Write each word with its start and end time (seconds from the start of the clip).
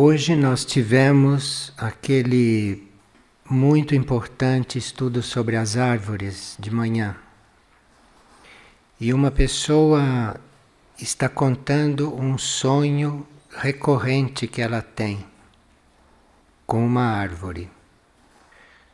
Hoje 0.00 0.36
nós 0.36 0.64
tivemos 0.64 1.72
aquele 1.76 2.88
muito 3.50 3.96
importante 3.96 4.78
estudo 4.78 5.24
sobre 5.24 5.56
as 5.56 5.76
árvores 5.76 6.56
de 6.56 6.70
manhã. 6.70 7.16
E 9.00 9.12
uma 9.12 9.32
pessoa 9.32 10.38
está 11.00 11.28
contando 11.28 12.14
um 12.14 12.38
sonho 12.38 13.26
recorrente 13.50 14.46
que 14.46 14.62
ela 14.62 14.80
tem 14.82 15.26
com 16.64 16.86
uma 16.86 17.02
árvore. 17.02 17.68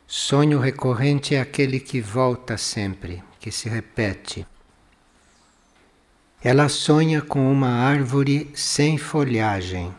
Sonho 0.07 0.57
recorrente 0.57 1.35
é 1.35 1.39
aquele 1.39 1.79
que 1.79 2.01
volta 2.01 2.57
sempre, 2.57 3.23
que 3.39 3.51
se 3.51 3.69
repete. 3.69 4.43
Ela 6.43 6.67
sonha 6.67 7.21
com 7.21 7.51
uma 7.51 7.69
árvore 7.69 8.49
sem 8.55 8.97
folhagem 8.97 9.93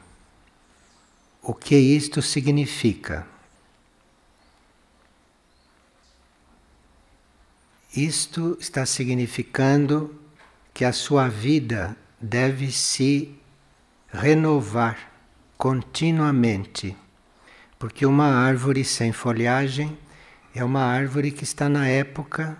o 1.48 1.54
que 1.54 1.76
isto 1.76 2.20
significa. 2.20 3.24
Isto 7.94 8.58
está 8.60 8.84
significando 8.84 10.12
que 10.74 10.84
a 10.84 10.92
sua 10.92 11.28
vida 11.28 11.96
deve 12.20 12.72
se 12.72 13.32
renovar 14.12 15.12
continuamente, 15.56 16.96
porque 17.78 18.04
uma 18.04 18.26
árvore 18.26 18.84
sem 18.84 19.12
folhagem 19.12 19.96
é 20.52 20.64
uma 20.64 20.82
árvore 20.82 21.30
que 21.30 21.44
está 21.44 21.68
na 21.68 21.86
época 21.86 22.58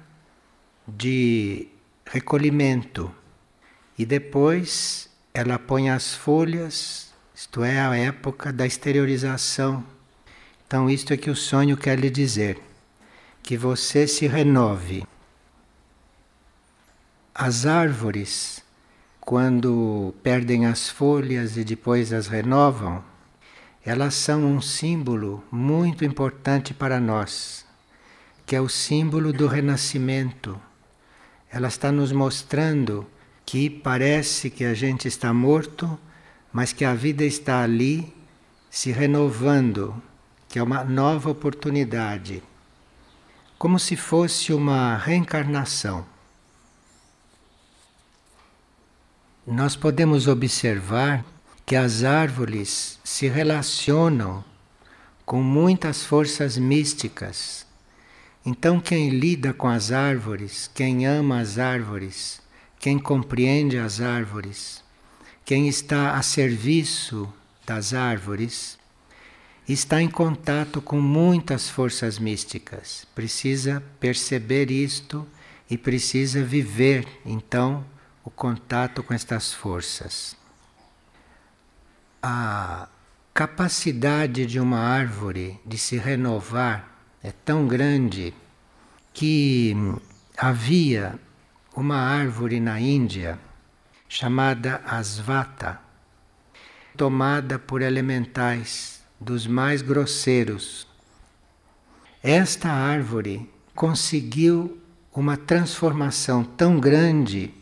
de 0.87 1.67
recolhimento 2.05 3.13
e 3.99 4.07
depois 4.07 5.11
ela 5.35 5.59
põe 5.59 5.91
as 5.91 6.15
folhas 6.15 7.06
isto 7.39 7.63
é 7.63 7.79
a 7.79 7.95
época 7.95 8.51
da 8.51 8.67
exteriorização. 8.67 9.85
Então, 10.67 10.89
isto 10.89 11.13
é 11.13 11.19
que 11.19 11.29
o 11.29 11.37
sonho 11.37 11.77
quer 11.77 11.99
lhe 11.99 12.09
dizer: 12.09 12.59
que 13.43 13.59
você 13.59 14.09
se 14.09 14.27
renove. 14.27 15.05
As 17.35 17.67
árvores, 17.67 18.65
quando 19.21 20.15
perdem 20.23 20.65
as 20.65 20.89
folhas 20.89 21.59
e 21.59 21.63
depois 21.63 22.11
as 22.11 22.27
renovam, 22.27 23.05
elas 23.85 24.15
são 24.15 24.43
um 24.43 24.63
símbolo 24.63 25.45
muito 25.53 26.07
importante 26.07 26.73
para 26.73 26.99
nós, 26.99 27.67
que 28.47 28.57
é 28.57 28.61
o 28.63 28.69
símbolo 28.71 29.31
do 29.31 29.47
renascimento. 29.47 30.59
Ela 31.51 31.69
está 31.69 31.93
nos 31.93 32.13
mostrando 32.13 33.07
que 33.45 33.69
parece 33.69 34.49
que 34.49 34.65
a 34.65 34.73
gente 34.73 35.07
está 35.07 35.35
morto, 35.35 35.99
mas 36.57 36.73
que 36.73 36.87
a 36.87 36.95
vida 36.95 37.23
está 37.23 37.63
ali 37.63 38.11
se 38.71 38.91
renovando, 38.91 40.03
que 40.49 40.59
é 40.59 40.63
uma 40.63 40.83
nova 40.83 41.29
oportunidade, 41.29 42.43
como 43.59 43.79
se 43.79 43.95
fosse 43.95 44.55
uma 44.55 44.97
reencarnação. 44.97 46.07
Nós 49.47 49.77
podemos 49.77 50.27
observar 50.27 51.23
que 51.67 51.77
as 51.77 52.05
árvores 52.05 52.99
se 53.05 53.29
relacionam 53.29 54.43
com 55.27 55.43
muitas 55.43 56.05
forças 56.05 56.57
místicas. 56.57 57.67
Então, 58.47 58.81
quem 58.81 59.11
lida 59.11 59.53
com 59.53 59.69
as 59.69 59.93
árvores, 59.93 60.71
quem 60.75 61.07
ama 61.07 61.39
as 61.39 61.59
árvores, 61.59 62.41
quem 62.81 62.99
compreende 62.99 63.77
as 63.77 64.01
árvores, 64.01 64.86
quem 65.47 65.69
está 65.69 66.17
a 66.17 66.23
serviço 66.23 67.33
das 67.65 67.95
árvores 67.95 68.77
está 69.69 70.03
em 70.03 70.11
contato 70.11 70.83
com 70.83 71.01
muitas 71.01 71.71
forças 71.71 72.19
místicas. 72.19 73.07
Precisa 73.15 73.81
perceber 74.01 74.73
isto 74.73 75.25
e 75.71 75.79
precisa 75.79 76.43
viver, 76.43 77.07
então, 77.25 77.87
o 78.25 78.31
contato 78.31 79.05
com 79.05 79.15
estas 79.15 79.53
forças. 79.53 80.37
A 82.21 82.89
capacidade 83.33 84.47
de 84.47 84.59
uma 84.59 84.81
árvore 84.81 85.61
de 85.65 85.79
se 85.79 85.97
renovar 85.97 86.91
é 87.23 87.31
tão 87.31 87.69
grande 87.69 88.35
que 89.15 89.77
havia 90.37 91.17
uma 91.77 91.99
árvore 91.99 92.59
na 92.59 92.81
Índia 92.81 93.39
chamada 94.09 94.83
Asvata, 94.87 95.81
tomada 96.97 97.59
por 97.59 97.83
elementais 97.83 99.03
dos 99.21 99.47
mais 99.47 99.83
grosseiros. 99.83 100.87
Esta 102.23 102.71
árvore 102.71 103.49
conseguiu 103.75 104.81
uma 105.15 105.37
transformação 105.37 106.45
tão 106.45 106.79
grande 106.79 107.53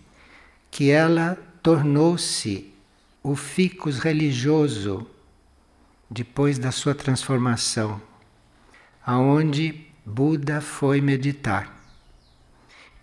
que 0.71 0.91
ela 0.91 1.37
tornou-se 1.63 2.73
o 3.23 3.35
ficus 3.37 3.99
religioso 3.99 5.07
depois 6.11 6.59
da 6.59 6.71
sua 6.71 6.95
transformação, 6.95 8.01
aonde 9.05 9.87
Buda 10.05 10.61
foi 10.61 11.01
meditar. 11.01 11.84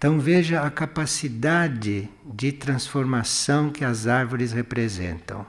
Então 0.01 0.19
veja 0.19 0.63
a 0.63 0.72
capacidade 0.72 2.09
de 2.25 2.51
transformação 2.51 3.69
que 3.69 3.85
as 3.85 4.07
árvores 4.07 4.51
representam. 4.51 5.45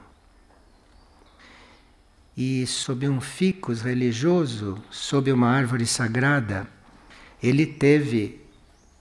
E 2.37 2.67
sob 2.67 3.09
um 3.09 3.19
ficus 3.19 3.81
religioso, 3.81 4.77
sob 4.91 5.33
uma 5.33 5.49
árvore 5.49 5.87
sagrada, 5.87 6.69
ele 7.43 7.65
teve 7.65 8.43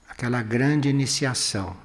aquela 0.08 0.42
grande 0.42 0.88
iniciação. 0.88 1.76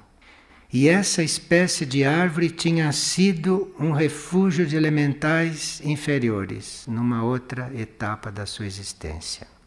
E 0.72 0.88
essa 0.88 1.22
espécie 1.22 1.84
de 1.84 2.04
árvore 2.04 2.48
tinha 2.48 2.90
sido 2.90 3.70
um 3.78 3.92
refúgio 3.92 4.66
de 4.66 4.76
elementais 4.76 5.82
inferiores 5.84 6.86
numa 6.88 7.22
outra 7.22 7.70
etapa 7.78 8.32
da 8.32 8.46
sua 8.46 8.64
existência. 8.64 9.57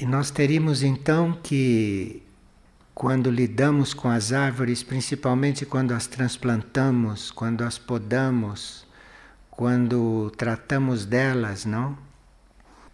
E 0.00 0.06
nós 0.06 0.30
teríamos 0.30 0.82
então 0.82 1.38
que, 1.42 2.22
quando 2.94 3.30
lidamos 3.30 3.92
com 3.92 4.08
as 4.08 4.32
árvores, 4.32 4.82
principalmente 4.82 5.66
quando 5.66 5.92
as 5.92 6.06
transplantamos, 6.06 7.30
quando 7.30 7.62
as 7.64 7.76
podamos, 7.76 8.86
quando 9.50 10.32
tratamos 10.38 11.04
delas, 11.04 11.66
não? 11.66 11.98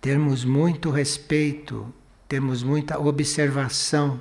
Termos 0.01 0.45
muito 0.45 0.91
respeito, 0.91 1.95
temos 2.27 2.65
muita 2.65 2.99
observação, 2.99 4.21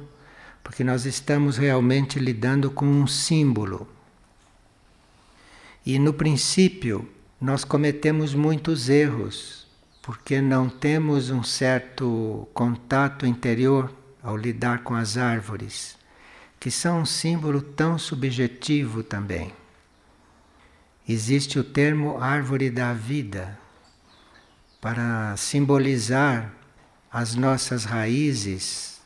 porque 0.64 0.84
nós 0.84 1.08
estamos 1.08 1.58
realmente 1.58 2.20
lidando 2.20 2.70
com 2.70 2.86
um 2.86 3.08
símbolo. 3.08 3.88
E 5.84 5.98
no 5.98 6.14
princípio, 6.14 7.10
nós 7.42 7.64
cometemos 7.64 8.36
muitos 8.36 8.90
erros 8.90 9.65
porque 10.06 10.40
não 10.40 10.70
temos 10.70 11.32
um 11.32 11.42
certo 11.42 12.48
contato 12.54 13.26
interior 13.26 13.92
ao 14.22 14.38
lidar 14.38 14.84
com 14.84 14.94
as 14.94 15.18
árvores, 15.18 15.98
que 16.60 16.70
são 16.70 17.02
um 17.02 17.06
símbolo 17.08 17.60
tão 17.60 17.98
subjetivo 17.98 19.02
também. 19.02 19.52
Existe 21.10 21.58
o 21.58 21.64
termo 21.64 22.22
árvore 22.22 22.70
da 22.70 22.94
vida 22.94 23.58
para 24.80 25.36
simbolizar 25.38 26.54
as 27.12 27.34
nossas 27.34 27.84
raízes, 27.84 29.02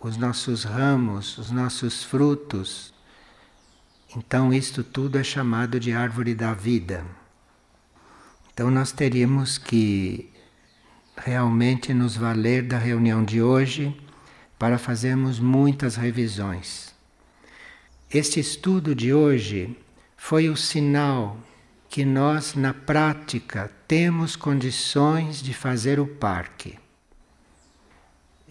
os 0.00 0.16
nossos 0.16 0.62
ramos, 0.62 1.36
os 1.36 1.50
nossos 1.50 2.04
frutos. 2.04 2.94
Então, 4.16 4.54
isto 4.54 4.84
tudo 4.84 5.18
é 5.18 5.24
chamado 5.24 5.80
de 5.80 5.92
árvore 5.92 6.32
da 6.32 6.54
vida. 6.54 7.04
Então, 8.52 8.70
nós 8.70 8.92
teríamos 8.92 9.58
que 9.58 10.32
realmente 11.16 11.94
nos 11.94 12.16
valer 12.16 12.62
da 12.62 12.78
reunião 12.78 13.24
de 13.24 13.40
hoje 13.40 13.96
para 14.58 14.78
fazermos 14.78 15.38
muitas 15.38 15.96
revisões. 15.96 16.94
Este 18.10 18.40
estudo 18.40 18.94
de 18.94 19.12
hoje 19.12 19.76
foi 20.16 20.48
o 20.48 20.56
sinal 20.56 21.36
que 21.88 22.04
nós, 22.04 22.54
na 22.54 22.74
prática, 22.74 23.70
temos 23.86 24.36
condições 24.36 25.42
de 25.42 25.52
fazer 25.52 26.00
o 26.00 26.06
parque. 26.06 26.78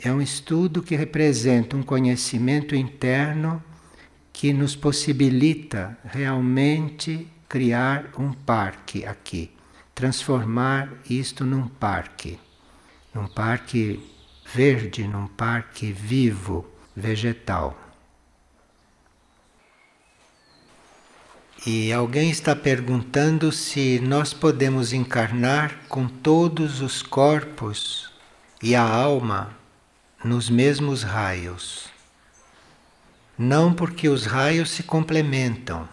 É 0.01 0.11
um 0.11 0.21
estudo 0.21 0.81
que 0.81 0.95
representa 0.95 1.75
um 1.75 1.83
conhecimento 1.83 2.75
interno 2.75 3.63
que 4.31 4.51
nos 4.51 4.75
possibilita 4.75 5.97
realmente 6.03 7.27
criar 7.47 8.09
um 8.17 8.33
parque 8.33 9.05
aqui, 9.05 9.51
transformar 9.93 10.89
isto 11.09 11.45
num 11.45 11.67
parque 11.67 12.39
num 13.13 13.27
parque 13.27 13.99
verde, 14.53 15.07
num 15.07 15.27
parque 15.27 15.91
vivo, 15.91 16.65
vegetal. 16.95 17.77
E 21.65 21.93
alguém 21.93 22.29
está 22.29 22.53
perguntando 22.55 23.49
se 23.51 23.99
nós 23.99 24.33
podemos 24.33 24.91
encarnar 24.91 25.79
com 25.87 26.07
todos 26.07 26.81
os 26.81 27.01
corpos 27.01 28.11
e 28.61 28.75
a 28.75 28.83
alma 28.83 29.55
nos 30.23 30.49
mesmos 30.49 31.03
raios. 31.03 31.87
Não 33.37 33.73
porque 33.73 34.09
os 34.09 34.25
raios 34.25 34.71
se 34.71 34.83
complementam. 34.83 35.87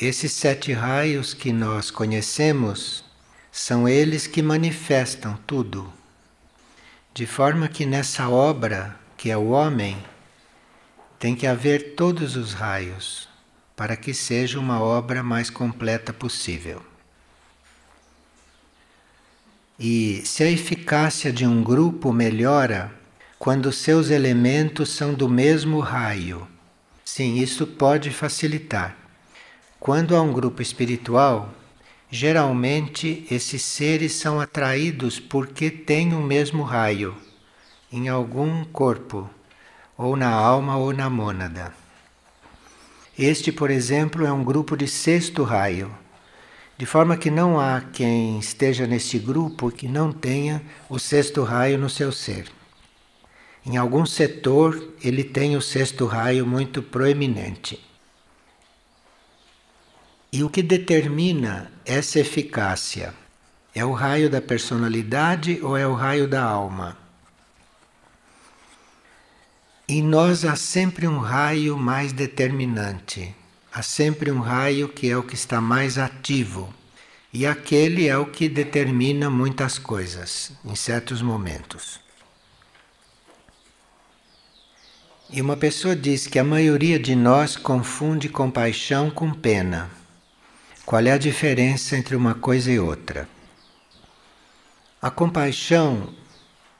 Esses 0.00 0.32
sete 0.32 0.72
raios 0.72 1.34
que 1.34 1.52
nós 1.52 1.90
conhecemos 1.90 3.04
são 3.52 3.86
eles 3.86 4.26
que 4.26 4.40
manifestam 4.40 5.38
tudo. 5.46 5.92
De 7.12 7.26
forma 7.26 7.68
que 7.68 7.84
nessa 7.84 8.30
obra, 8.30 8.96
que 9.14 9.30
é 9.30 9.36
o 9.36 9.50
homem, 9.50 10.02
tem 11.18 11.36
que 11.36 11.46
haver 11.46 11.94
todos 11.94 12.34
os 12.34 12.54
raios 12.54 13.28
para 13.76 13.94
que 13.94 14.14
seja 14.14 14.58
uma 14.58 14.80
obra 14.80 15.22
mais 15.22 15.50
completa 15.50 16.14
possível. 16.14 16.82
E 19.78 20.22
se 20.24 20.42
a 20.42 20.50
eficácia 20.50 21.30
de 21.30 21.46
um 21.46 21.62
grupo 21.62 22.10
melhora 22.10 22.90
quando 23.38 23.70
seus 23.70 24.08
elementos 24.08 24.90
são 24.90 25.12
do 25.12 25.28
mesmo 25.28 25.80
raio, 25.80 26.48
sim, 27.04 27.36
isso 27.36 27.66
pode 27.66 28.10
facilitar. 28.10 28.96
Quando 29.78 30.16
há 30.16 30.22
um 30.22 30.32
grupo 30.32 30.62
espiritual, 30.62 31.52
geralmente 32.14 33.26
esses 33.30 33.62
seres 33.62 34.12
são 34.12 34.38
atraídos 34.38 35.18
porque 35.18 35.70
têm 35.70 36.12
o 36.12 36.20
mesmo 36.20 36.62
raio 36.62 37.16
em 37.90 38.06
algum 38.10 38.64
corpo, 38.66 39.30
ou 39.96 40.14
na 40.14 40.28
alma 40.28 40.76
ou 40.76 40.92
na 40.92 41.08
mônada. 41.08 41.72
Este, 43.18 43.50
por 43.50 43.70
exemplo, 43.70 44.26
é 44.26 44.32
um 44.32 44.44
grupo 44.44 44.76
de 44.76 44.86
sexto 44.86 45.42
raio, 45.42 45.90
de 46.76 46.84
forma 46.84 47.16
que 47.16 47.30
não 47.30 47.58
há 47.58 47.80
quem 47.80 48.38
esteja 48.38 48.86
nesse 48.86 49.18
grupo 49.18 49.70
que 49.70 49.88
não 49.88 50.12
tenha 50.12 50.62
o 50.90 50.98
sexto 50.98 51.42
raio 51.42 51.78
no 51.78 51.88
seu 51.88 52.12
ser. 52.12 52.46
Em 53.64 53.78
algum 53.78 54.04
setor, 54.04 54.96
ele 55.02 55.24
tem 55.24 55.56
o 55.56 55.62
sexto 55.62 56.04
raio 56.04 56.46
muito 56.46 56.82
proeminente. 56.82 57.91
E 60.34 60.42
o 60.42 60.48
que 60.48 60.62
determina 60.62 61.70
essa 61.84 62.18
eficácia? 62.18 63.12
É 63.74 63.84
o 63.84 63.92
raio 63.92 64.30
da 64.30 64.40
personalidade 64.40 65.60
ou 65.62 65.76
é 65.76 65.86
o 65.86 65.92
raio 65.92 66.26
da 66.26 66.42
alma? 66.42 66.96
Em 69.86 70.02
nós 70.02 70.46
há 70.46 70.56
sempre 70.56 71.06
um 71.06 71.18
raio 71.18 71.76
mais 71.76 72.14
determinante, 72.14 73.34
há 73.70 73.82
sempre 73.82 74.30
um 74.30 74.40
raio 74.40 74.88
que 74.88 75.10
é 75.10 75.16
o 75.18 75.22
que 75.22 75.34
está 75.34 75.60
mais 75.60 75.98
ativo, 75.98 76.72
e 77.30 77.44
aquele 77.44 78.08
é 78.08 78.16
o 78.16 78.24
que 78.24 78.48
determina 78.48 79.28
muitas 79.28 79.78
coisas 79.78 80.52
em 80.64 80.74
certos 80.74 81.20
momentos. 81.20 82.00
E 85.28 85.42
uma 85.42 85.58
pessoa 85.58 85.94
diz 85.94 86.26
que 86.26 86.38
a 86.38 86.44
maioria 86.44 86.98
de 86.98 87.14
nós 87.14 87.54
confunde 87.54 88.30
compaixão 88.30 89.10
com 89.10 89.30
pena. 89.30 90.01
Qual 90.84 91.00
é 91.00 91.12
a 91.12 91.18
diferença 91.18 91.96
entre 91.96 92.16
uma 92.16 92.34
coisa 92.34 92.70
e 92.70 92.78
outra? 92.80 93.28
A 95.00 95.10
compaixão 95.10 96.12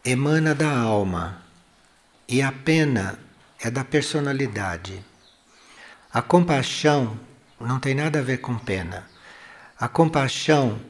emana 0.04 0.54
da 0.54 0.76
alma, 0.76 1.40
e 2.28 2.43
a 2.43 2.50
pena 2.50 3.16
é 3.60 3.70
da 3.70 3.84
personalidade. 3.84 5.04
A 6.12 6.20
compaixão 6.20 7.16
não 7.60 7.78
tem 7.78 7.94
nada 7.94 8.19
a 8.19 8.22
ver 8.22 8.38
com 8.38 8.58
pena. 8.58 9.08
A 9.78 9.87
compaixão 9.87 10.81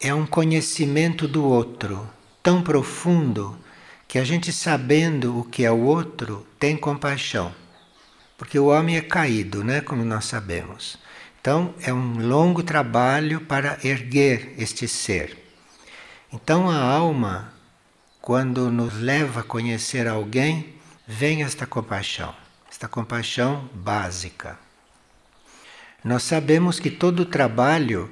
é 0.00 0.12
um 0.12 0.26
conhecimento 0.26 1.28
do 1.28 1.44
outro 1.44 2.10
tão 2.42 2.62
profundo 2.62 3.56
que 4.08 4.18
a 4.18 4.24
gente, 4.24 4.52
sabendo 4.52 5.38
o 5.38 5.44
que 5.44 5.64
é 5.64 5.70
o 5.70 5.80
outro, 5.80 6.46
tem 6.58 6.76
compaixão. 6.76 7.54
Porque 8.36 8.58
o 8.58 8.66
homem 8.66 8.96
é 8.96 9.00
caído, 9.00 9.62
né? 9.62 9.80
como 9.80 10.04
nós 10.04 10.24
sabemos. 10.24 10.98
Então, 11.44 11.74
é 11.82 11.92
um 11.92 12.26
longo 12.26 12.62
trabalho 12.62 13.38
para 13.42 13.78
erguer 13.84 14.54
este 14.56 14.88
ser. 14.88 15.36
Então, 16.32 16.70
a 16.70 16.78
alma 16.78 17.52
quando 18.18 18.70
nos 18.70 18.94
leva 18.94 19.40
a 19.40 19.44
conhecer 19.44 20.08
alguém, 20.08 20.74
vem 21.06 21.42
esta 21.42 21.66
compaixão, 21.66 22.34
esta 22.70 22.88
compaixão 22.88 23.68
básica. 23.74 24.58
Nós 26.02 26.22
sabemos 26.22 26.80
que 26.80 26.90
todo 26.90 27.20
o 27.20 27.26
trabalho 27.26 28.10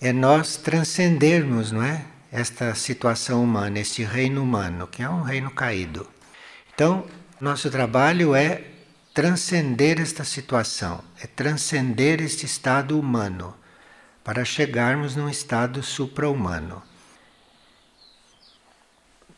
é 0.00 0.12
nós 0.12 0.56
transcendermos, 0.56 1.72
não 1.72 1.82
é? 1.82 2.04
Esta 2.30 2.76
situação 2.76 3.42
humana, 3.42 3.80
este 3.80 4.04
reino 4.04 4.40
humano, 4.40 4.86
que 4.86 5.02
é 5.02 5.10
um 5.10 5.22
reino 5.22 5.50
caído. 5.50 6.06
Então, 6.72 7.04
nosso 7.40 7.68
trabalho 7.72 8.36
é 8.36 8.77
transcender 9.18 10.00
esta 10.00 10.22
situação, 10.22 11.02
é 11.20 11.26
transcender 11.26 12.22
este 12.22 12.46
estado 12.46 12.96
humano, 12.96 13.52
para 14.22 14.44
chegarmos 14.44 15.16
num 15.16 15.28
estado 15.28 15.82
supra-humano. 15.82 16.80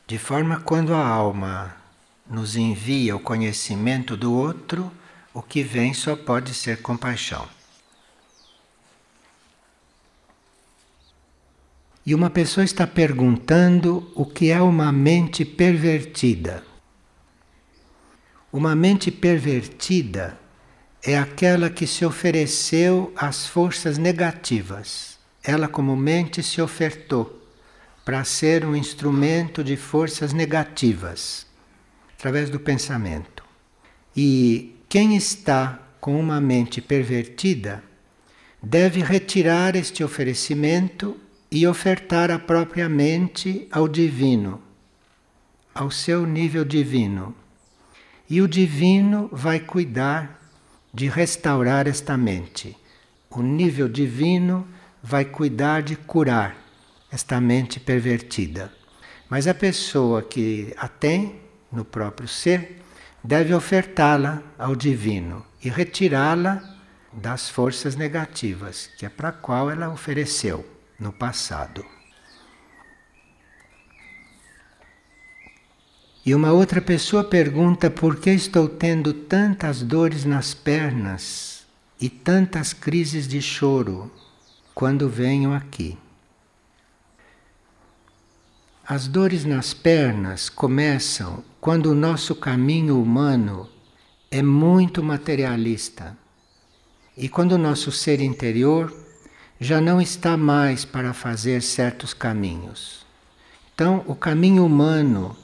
De 0.07 0.19
forma 0.19 0.61
quando 0.61 0.93
a 0.93 1.03
alma 1.03 1.75
nos 2.29 2.57
envia 2.57 3.17
o 3.17 3.21
conhecimento 3.21 4.19
do 4.19 4.35
outro, 4.35 4.93
o 5.33 5.41
que 5.41 5.63
vem 5.63 5.95
só 5.95 6.15
pode 6.15 6.53
ser 6.53 6.83
compaixão. 6.83 7.49
E 12.05 12.15
uma 12.15 12.29
pessoa 12.29 12.65
está 12.67 12.87
perguntando 12.87 14.13
o 14.15 14.27
que 14.27 14.51
é 14.51 14.61
uma 14.61 14.93
mente 14.93 15.43
pervertida. 15.43 16.70
Uma 18.53 18.75
mente 18.75 19.13
pervertida 19.13 20.37
é 21.05 21.17
aquela 21.17 21.71
que 21.71 21.87
se 21.87 22.05
ofereceu 22.05 23.13
às 23.15 23.47
forças 23.47 23.97
negativas. 23.97 25.19
Ela, 25.41 25.69
como 25.69 25.95
mente, 25.95 26.43
se 26.43 26.61
ofertou 26.61 27.41
para 28.05 28.25
ser 28.25 28.65
um 28.65 28.75
instrumento 28.75 29.63
de 29.63 29.77
forças 29.77 30.33
negativas, 30.33 31.47
através 32.19 32.51
do 32.51 32.59
pensamento. 32.59 33.45
E 34.17 34.75
quem 34.89 35.17
está 35.17 35.81
com 36.01 36.19
uma 36.19 36.41
mente 36.41 36.81
pervertida 36.81 37.85
deve 38.61 39.01
retirar 39.01 39.77
este 39.77 40.03
oferecimento 40.03 41.17
e 41.53 41.69
ofertar 41.69 42.33
a 42.33 42.39
própria 42.39 42.89
mente 42.89 43.69
ao 43.71 43.87
divino, 43.87 44.61
ao 45.73 45.89
seu 45.89 46.27
nível 46.27 46.65
divino. 46.65 47.33
E 48.31 48.41
o 48.41 48.47
divino 48.47 49.29
vai 49.33 49.59
cuidar 49.59 50.41
de 50.95 51.09
restaurar 51.09 51.89
esta 51.89 52.17
mente. 52.17 52.77
O 53.29 53.43
nível 53.43 53.89
divino 53.89 54.69
vai 55.03 55.25
cuidar 55.25 55.83
de 55.83 55.97
curar 55.97 56.57
esta 57.11 57.41
mente 57.41 57.81
pervertida. 57.81 58.73
Mas 59.29 59.49
a 59.49 59.55
pessoa 59.55 60.23
que 60.23 60.73
a 60.77 60.87
tem 60.87 61.41
no 61.73 61.85
próprio 61.85 62.29
ser 62.29 62.81
deve 63.23 63.53
ofertá-la 63.53 64.41
ao 64.57 64.77
divino 64.77 65.45
e 65.63 65.69
retirá-la 65.69 66.63
das 67.13 67.49
forças 67.49 67.97
negativas, 67.97 68.89
que 68.97 69.05
é 69.05 69.09
para 69.09 69.33
qual 69.33 69.69
ela 69.69 69.93
ofereceu 69.93 70.65
no 71.01 71.13
passado. 71.13 71.85
E 76.25 76.35
uma 76.35 76.53
outra 76.53 76.83
pessoa 76.83 77.25
pergunta 77.25 77.91
por 77.91 78.17
que 78.17 78.31
estou 78.31 78.69
tendo 78.69 79.13
tantas 79.13 79.83
dores 79.83 80.25
nas 80.25 80.53
pernas 80.53 81.65
e 81.99 82.11
tantas 82.11 82.73
crises 82.75 83.27
de 83.27 83.41
choro 83.41 84.11
quando 84.75 85.09
venho 85.09 85.55
aqui. 85.55 85.97
As 88.87 89.07
dores 89.07 89.45
nas 89.45 89.73
pernas 89.73 90.49
começam 90.49 91.43
quando 91.61 91.87
o 91.87 91.95
nosso 91.95 92.35
caminho 92.35 93.01
humano 93.01 93.69
é 94.31 94.43
muito 94.43 95.03
materialista 95.03 96.17
e 97.17 97.29
quando 97.29 97.53
o 97.53 97.59
nosso 97.59 97.91
ser 97.91 98.21
interior 98.21 98.95
já 99.61 99.81
não 99.81 100.01
está 100.01 100.37
mais 100.37 100.85
para 100.85 101.13
fazer 101.13 101.63
certos 101.63 102.13
caminhos. 102.13 103.07
Então, 103.75 104.03
o 104.07 104.15
caminho 104.15 104.65
humano 104.65 105.37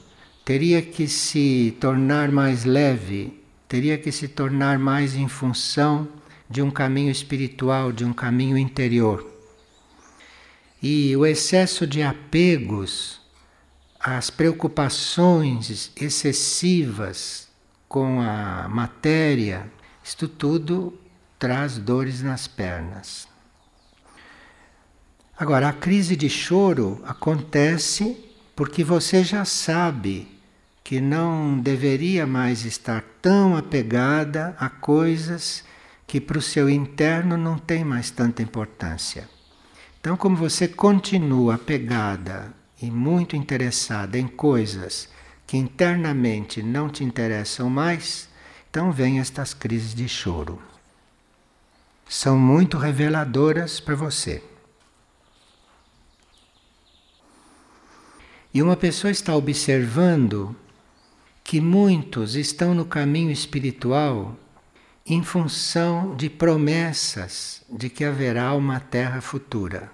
teria 0.47 0.81
que 0.81 1.09
se 1.09 1.75
tornar 1.77 2.31
mais 2.31 2.63
leve, 2.63 3.37
teria 3.67 3.97
que 3.97 4.13
se 4.13 4.29
tornar 4.29 4.79
mais 4.79 5.13
em 5.13 5.27
função 5.27 6.07
de 6.49 6.61
um 6.61 6.71
caminho 6.71 7.11
espiritual, 7.11 7.91
de 7.91 8.05
um 8.05 8.13
caminho 8.13 8.57
interior. 8.57 9.29
E 10.81 11.13
o 11.17 11.25
excesso 11.25 11.85
de 11.85 12.01
apegos 12.01 13.19
as 13.99 14.29
preocupações 14.29 15.91
excessivas 15.97 17.49
com 17.89 18.21
a 18.21 18.69
matéria, 18.69 19.69
isto 20.01 20.29
tudo 20.29 20.97
traz 21.37 21.77
dores 21.77 22.21
nas 22.21 22.47
pernas. 22.47 23.27
Agora, 25.37 25.67
a 25.67 25.73
crise 25.73 26.15
de 26.15 26.29
choro 26.29 27.03
acontece 27.05 28.15
porque 28.55 28.81
você 28.81 29.25
já 29.25 29.43
sabe 29.43 30.36
que 30.87 31.01
não 31.01 31.59
deveria 31.59 32.25
mais 32.25 32.63
estar 32.63 33.03
tão 33.21 33.57
apegada 33.57 34.55
a 34.57 34.69
coisas 34.69 35.65
que 36.07 36.21
para 36.21 36.37
o 36.37 36.41
seu 36.41 36.69
interno 36.69 37.35
não 37.35 37.57
tem 37.57 37.83
mais 37.83 38.09
tanta 38.09 38.41
importância. 38.41 39.27
Então, 39.99 40.15
como 40.15 40.37
você 40.37 40.65
continua 40.65 41.55
apegada 41.55 42.53
e 42.81 42.89
muito 42.89 43.35
interessada 43.35 44.17
em 44.17 44.29
coisas 44.29 45.09
que 45.45 45.57
internamente 45.57 46.63
não 46.63 46.87
te 46.87 47.03
interessam 47.03 47.69
mais, 47.69 48.29
então 48.71 48.89
vem 48.89 49.19
estas 49.19 49.53
crises 49.53 49.93
de 49.93 50.07
choro. 50.07 50.57
São 52.07 52.39
muito 52.39 52.77
reveladoras 52.77 53.81
para 53.81 53.95
você. 53.95 54.41
E 58.53 58.63
uma 58.63 58.77
pessoa 58.77 59.11
está 59.11 59.35
observando 59.35 60.55
que 61.47 61.61
muitos 61.61 62.35
estão 62.35 62.73
no 62.73 62.83
caminho 62.83 63.31
espiritual 63.31 64.35
em 65.05 65.23
função 65.23 66.13
de 66.13 66.29
promessas 66.29 67.63
de 67.69 67.89
que 67.89 68.03
haverá 68.03 68.53
uma 68.53 68.81
terra 68.81 69.21
futura. 69.21 69.89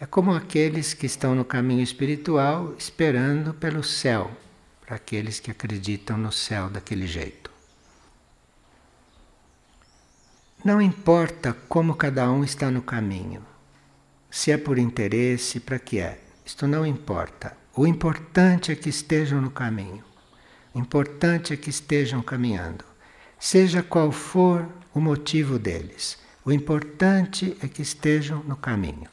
É 0.00 0.04
como 0.04 0.34
aqueles 0.34 0.92
que 0.92 1.06
estão 1.06 1.36
no 1.36 1.44
caminho 1.44 1.84
espiritual 1.84 2.74
esperando 2.76 3.54
pelo 3.54 3.84
céu, 3.84 4.28
para 4.84 4.96
aqueles 4.96 5.38
que 5.38 5.52
acreditam 5.52 6.18
no 6.18 6.32
céu 6.32 6.68
daquele 6.68 7.06
jeito. 7.06 7.48
Não 10.64 10.82
importa 10.82 11.56
como 11.68 11.94
cada 11.94 12.28
um 12.28 12.42
está 12.42 12.72
no 12.72 12.82
caminho, 12.82 13.46
se 14.28 14.50
é 14.50 14.58
por 14.58 14.78
interesse, 14.78 15.60
para 15.60 15.78
que 15.78 16.00
é, 16.00 16.20
isto 16.44 16.66
não 16.66 16.84
importa. 16.84 17.56
O 17.72 17.86
importante 17.86 18.72
é 18.72 18.74
que 18.74 18.88
estejam 18.88 19.40
no 19.40 19.52
caminho. 19.52 20.15
Importante 20.76 21.54
é 21.54 21.56
que 21.56 21.70
estejam 21.70 22.20
caminhando. 22.20 22.84
Seja 23.38 23.82
qual 23.82 24.12
for 24.12 24.68
o 24.92 25.00
motivo 25.00 25.58
deles, 25.58 26.18
o 26.44 26.52
importante 26.52 27.56
é 27.62 27.66
que 27.66 27.80
estejam 27.80 28.42
no 28.42 28.54
caminho. 28.54 29.08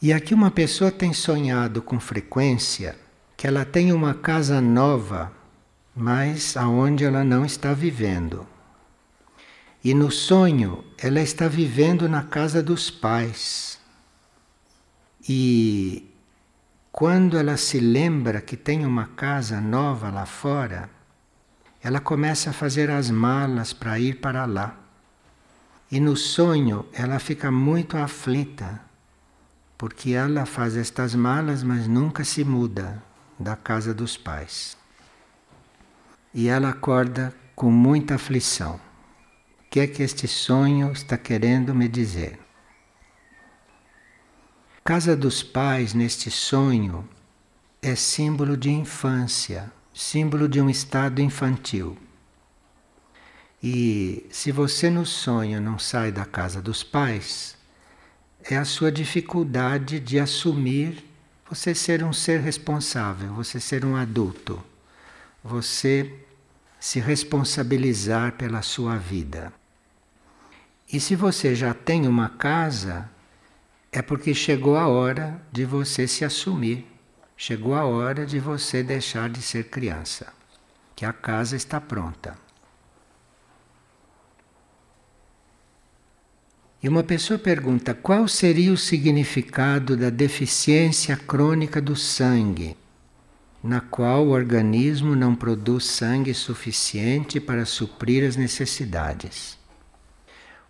E 0.00 0.14
aqui 0.14 0.32
uma 0.32 0.50
pessoa 0.50 0.90
tem 0.90 1.12
sonhado 1.12 1.82
com 1.82 2.00
frequência 2.00 2.98
que 3.36 3.46
ela 3.46 3.66
tem 3.66 3.92
uma 3.92 4.14
casa 4.14 4.58
nova, 4.58 5.30
mas 5.94 6.56
aonde 6.56 7.04
ela 7.04 7.22
não 7.22 7.44
está 7.44 7.74
vivendo. 7.74 8.46
E 9.84 9.92
no 9.92 10.10
sonho 10.10 10.82
ela 10.96 11.20
está 11.20 11.48
vivendo 11.48 12.08
na 12.08 12.22
casa 12.22 12.62
dos 12.62 12.90
pais. 12.90 13.78
E 15.28 16.15
quando 16.96 17.36
ela 17.36 17.58
se 17.58 17.78
lembra 17.78 18.40
que 18.40 18.56
tem 18.56 18.86
uma 18.86 19.08
casa 19.08 19.60
nova 19.60 20.08
lá 20.08 20.24
fora, 20.24 20.88
ela 21.82 22.00
começa 22.00 22.48
a 22.48 22.52
fazer 22.54 22.90
as 22.90 23.10
malas 23.10 23.74
para 23.74 23.98
ir 23.98 24.14
para 24.14 24.46
lá. 24.46 24.74
E 25.92 26.00
no 26.00 26.16
sonho 26.16 26.86
ela 26.94 27.18
fica 27.18 27.50
muito 27.50 27.98
aflita, 27.98 28.80
porque 29.76 30.12
ela 30.12 30.46
faz 30.46 30.74
estas 30.74 31.14
malas, 31.14 31.62
mas 31.62 31.86
nunca 31.86 32.24
se 32.24 32.42
muda 32.42 33.02
da 33.38 33.54
casa 33.54 33.92
dos 33.92 34.16
pais. 34.16 34.74
E 36.32 36.48
ela 36.48 36.70
acorda 36.70 37.30
com 37.54 37.70
muita 37.70 38.14
aflição. 38.14 38.76
O 39.66 39.68
que 39.68 39.80
é 39.80 39.86
que 39.86 40.02
este 40.02 40.26
sonho 40.26 40.90
está 40.92 41.18
querendo 41.18 41.74
me 41.74 41.88
dizer? 41.88 42.45
Casa 44.86 45.16
dos 45.16 45.42
pais 45.42 45.94
neste 45.94 46.30
sonho 46.30 47.08
é 47.82 47.96
símbolo 47.96 48.56
de 48.56 48.70
infância, 48.70 49.72
símbolo 49.92 50.48
de 50.48 50.60
um 50.60 50.70
estado 50.70 51.20
infantil. 51.20 51.98
E 53.60 54.24
se 54.30 54.52
você 54.52 54.88
no 54.88 55.04
sonho 55.04 55.60
não 55.60 55.76
sai 55.76 56.12
da 56.12 56.24
casa 56.24 56.62
dos 56.62 56.84
pais, 56.84 57.56
é 58.48 58.56
a 58.56 58.64
sua 58.64 58.92
dificuldade 58.92 59.98
de 59.98 60.20
assumir 60.20 61.04
você 61.50 61.74
ser 61.74 62.04
um 62.04 62.12
ser 62.12 62.38
responsável, 62.38 63.34
você 63.34 63.58
ser 63.58 63.84
um 63.84 63.96
adulto, 63.96 64.62
você 65.42 66.14
se 66.78 67.00
responsabilizar 67.00 68.34
pela 68.34 68.62
sua 68.62 68.96
vida. 68.96 69.52
E 70.92 71.00
se 71.00 71.16
você 71.16 71.56
já 71.56 71.74
tem 71.74 72.06
uma 72.06 72.28
casa, 72.28 73.10
é 73.96 74.02
porque 74.02 74.34
chegou 74.34 74.76
a 74.76 74.86
hora 74.86 75.40
de 75.50 75.64
você 75.64 76.06
se 76.06 76.22
assumir, 76.22 76.86
chegou 77.34 77.74
a 77.74 77.86
hora 77.86 78.26
de 78.26 78.38
você 78.38 78.82
deixar 78.82 79.30
de 79.30 79.40
ser 79.40 79.70
criança, 79.70 80.34
que 80.94 81.06
a 81.06 81.14
casa 81.14 81.56
está 81.56 81.80
pronta. 81.80 82.36
E 86.82 86.86
uma 86.90 87.02
pessoa 87.02 87.38
pergunta 87.38 87.94
qual 87.94 88.28
seria 88.28 88.70
o 88.70 88.76
significado 88.76 89.96
da 89.96 90.10
deficiência 90.10 91.16
crônica 91.16 91.80
do 91.80 91.96
sangue, 91.96 92.76
na 93.64 93.80
qual 93.80 94.26
o 94.26 94.30
organismo 94.32 95.16
não 95.16 95.34
produz 95.34 95.86
sangue 95.86 96.34
suficiente 96.34 97.40
para 97.40 97.64
suprir 97.64 98.28
as 98.28 98.36
necessidades. 98.36 99.56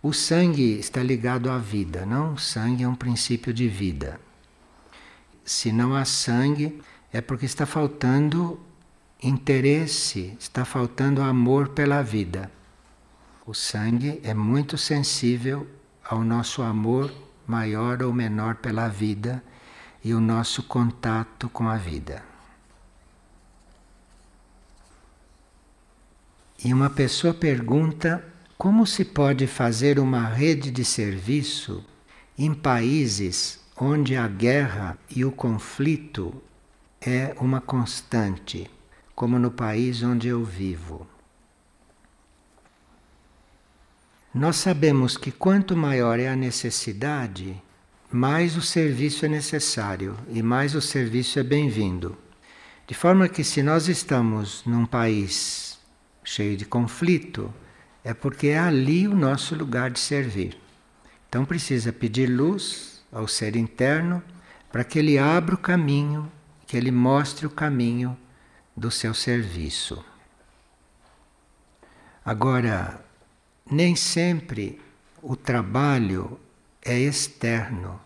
O 0.01 0.13
sangue 0.13 0.77
está 0.77 1.01
ligado 1.01 1.49
à 1.49 1.57
vida, 1.57 2.05
não? 2.05 2.33
O 2.33 2.37
sangue 2.37 2.83
é 2.83 2.87
um 2.87 2.95
princípio 2.95 3.53
de 3.53 3.67
vida. 3.67 4.19
Se 5.43 5.71
não 5.71 5.95
há 5.95 6.05
sangue, 6.05 6.81
é 7.11 7.19
porque 7.19 7.45
está 7.45 7.65
faltando 7.65 8.59
interesse, 9.21 10.35
está 10.39 10.63
faltando 10.63 11.21
amor 11.21 11.69
pela 11.69 12.01
vida. 12.03 12.51
O 13.45 13.53
sangue 13.53 14.19
é 14.23 14.33
muito 14.33 14.77
sensível 14.77 15.67
ao 16.03 16.23
nosso 16.23 16.61
amor 16.61 17.13
maior 17.47 18.03
ou 18.03 18.13
menor 18.13 18.55
pela 18.55 18.87
vida 18.87 19.41
e 20.03 20.13
o 20.13 20.19
nosso 20.19 20.63
contato 20.63 21.49
com 21.49 21.67
a 21.67 21.77
vida. 21.77 22.23
E 26.63 26.73
uma 26.73 26.89
pessoa 26.89 27.33
pergunta 27.33 28.23
como 28.57 28.87
se 28.87 29.05
pode 29.05 29.45
fazer 29.45 29.99
uma 29.99 30.27
rede 30.27 30.71
de 30.71 30.83
serviço 30.83 31.85
em 32.35 32.53
países 32.55 33.59
onde 33.79 34.15
a 34.15 34.27
guerra 34.27 34.97
e 35.15 35.23
o 35.23 35.31
conflito 35.31 36.33
é 36.99 37.35
uma 37.39 37.61
constante, 37.61 38.69
como 39.13 39.37
no 39.37 39.51
país 39.51 40.01
onde 40.01 40.27
eu 40.27 40.43
vivo? 40.43 41.05
Nós 44.33 44.55
sabemos 44.55 45.17
que 45.17 45.31
quanto 45.31 45.77
maior 45.77 46.19
é 46.19 46.27
a 46.27 46.35
necessidade, 46.35 47.61
mais 48.11 48.57
o 48.57 48.61
serviço 48.61 49.25
é 49.25 49.29
necessário 49.29 50.17
e 50.29 50.41
mais 50.41 50.73
o 50.73 50.81
serviço 50.81 51.37
é 51.37 51.43
bem-vindo. 51.43 52.17
De 52.87 52.95
forma 52.95 53.29
que, 53.29 53.43
se 53.43 53.61
nós 53.61 53.87
estamos 53.87 54.63
num 54.65 54.85
país 54.85 55.77
cheio 56.23 56.57
de 56.57 56.65
conflito, 56.65 57.53
é 58.07 58.13
porque 58.13 58.47
é 58.47 58.57
ali 58.57 59.05
o 59.05 59.13
nosso 59.13 59.53
lugar 59.53 59.91
de 59.91 59.99
servir. 59.99 60.57
Então 61.27 61.43
precisa 61.43 61.91
pedir 61.91 62.27
luz 62.27 63.03
ao 63.11 63.27
ser 63.27 63.57
interno 63.57 64.23
para 64.71 64.85
que 64.85 64.97
ele 64.97 65.17
abra 65.17 65.55
o 65.55 65.57
caminho, 65.57 66.31
que 66.65 66.77
ele 66.77 66.89
mostre 66.89 67.45
o 67.45 67.49
caminho 67.49 68.17
do 68.73 68.89
seu 68.89 69.13
serviço. 69.13 70.05
Agora, 72.23 73.05
nem 73.69 73.93
sempre 73.93 74.79
o 75.21 75.35
trabalho 75.35 76.39
é 76.81 76.97
externo. 76.97 77.99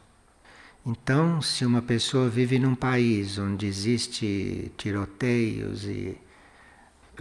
Então, 0.83 1.43
se 1.43 1.63
uma 1.63 1.83
pessoa 1.83 2.27
vive 2.27 2.57
num 2.57 2.73
país 2.73 3.37
onde 3.37 3.67
existe 3.67 4.71
tiroteios 4.75 5.85
e 5.85 6.17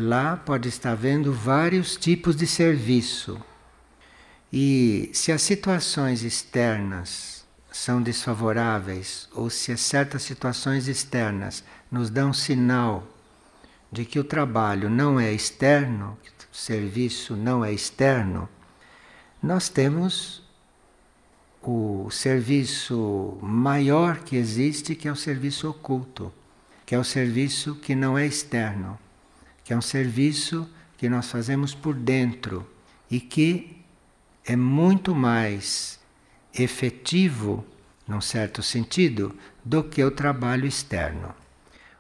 lá 0.01 0.37
pode 0.37 0.69
estar 0.69 0.95
vendo 0.95 1.33
vários 1.33 1.97
tipos 1.97 2.35
de 2.35 2.47
serviço. 2.47 3.41
E 4.53 5.11
se 5.13 5.31
as 5.31 5.43
situações 5.43 6.23
externas 6.23 7.45
são 7.71 8.03
desfavoráveis, 8.03 9.29
ou 9.33 9.49
se 9.49 9.77
certas 9.77 10.23
situações 10.23 10.89
externas 10.89 11.63
nos 11.91 12.11
dão 12.11 12.33
sinal 12.33 13.07
de 13.93 14.05
que 14.05 14.19
o 14.19 14.25
trabalho 14.25 14.91
não 14.91 15.21
é 15.21 15.33
externo, 15.33 16.19
que 16.23 16.31
o 16.31 16.57
serviço 16.57 17.37
não 17.37 17.65
é 17.65 17.73
externo, 17.73 18.49
nós 19.43 19.69
temos 19.69 20.43
o 21.63 22.11
serviço 22.11 23.39
maior 23.41 24.19
que 24.19 24.35
existe, 24.35 24.95
que 24.95 25.07
é 25.07 25.13
o 25.13 25.17
serviço 25.17 25.69
oculto, 25.69 26.33
que 26.85 26.95
é 26.95 26.99
o 26.99 27.05
serviço 27.05 27.77
que 27.77 27.95
não 27.95 28.19
é 28.19 28.27
externo 28.27 28.99
que 29.71 29.75
é 29.75 29.77
um 29.77 29.81
serviço 29.81 30.69
que 30.99 31.09
nós 31.09 31.31
fazemos 31.31 31.77
por 31.77 31.95
dentro 31.95 32.69
e 33.09 33.21
que 33.21 33.77
é 34.45 34.57
muito 34.57 35.15
mais 35.15 36.01
efetivo, 36.53 37.65
num 38.05 38.21
certo 38.21 38.65
sentido, 38.65 39.33
do 39.65 39.85
que 39.85 40.03
o 40.03 40.11
trabalho 40.11 40.67
externo. 40.67 41.29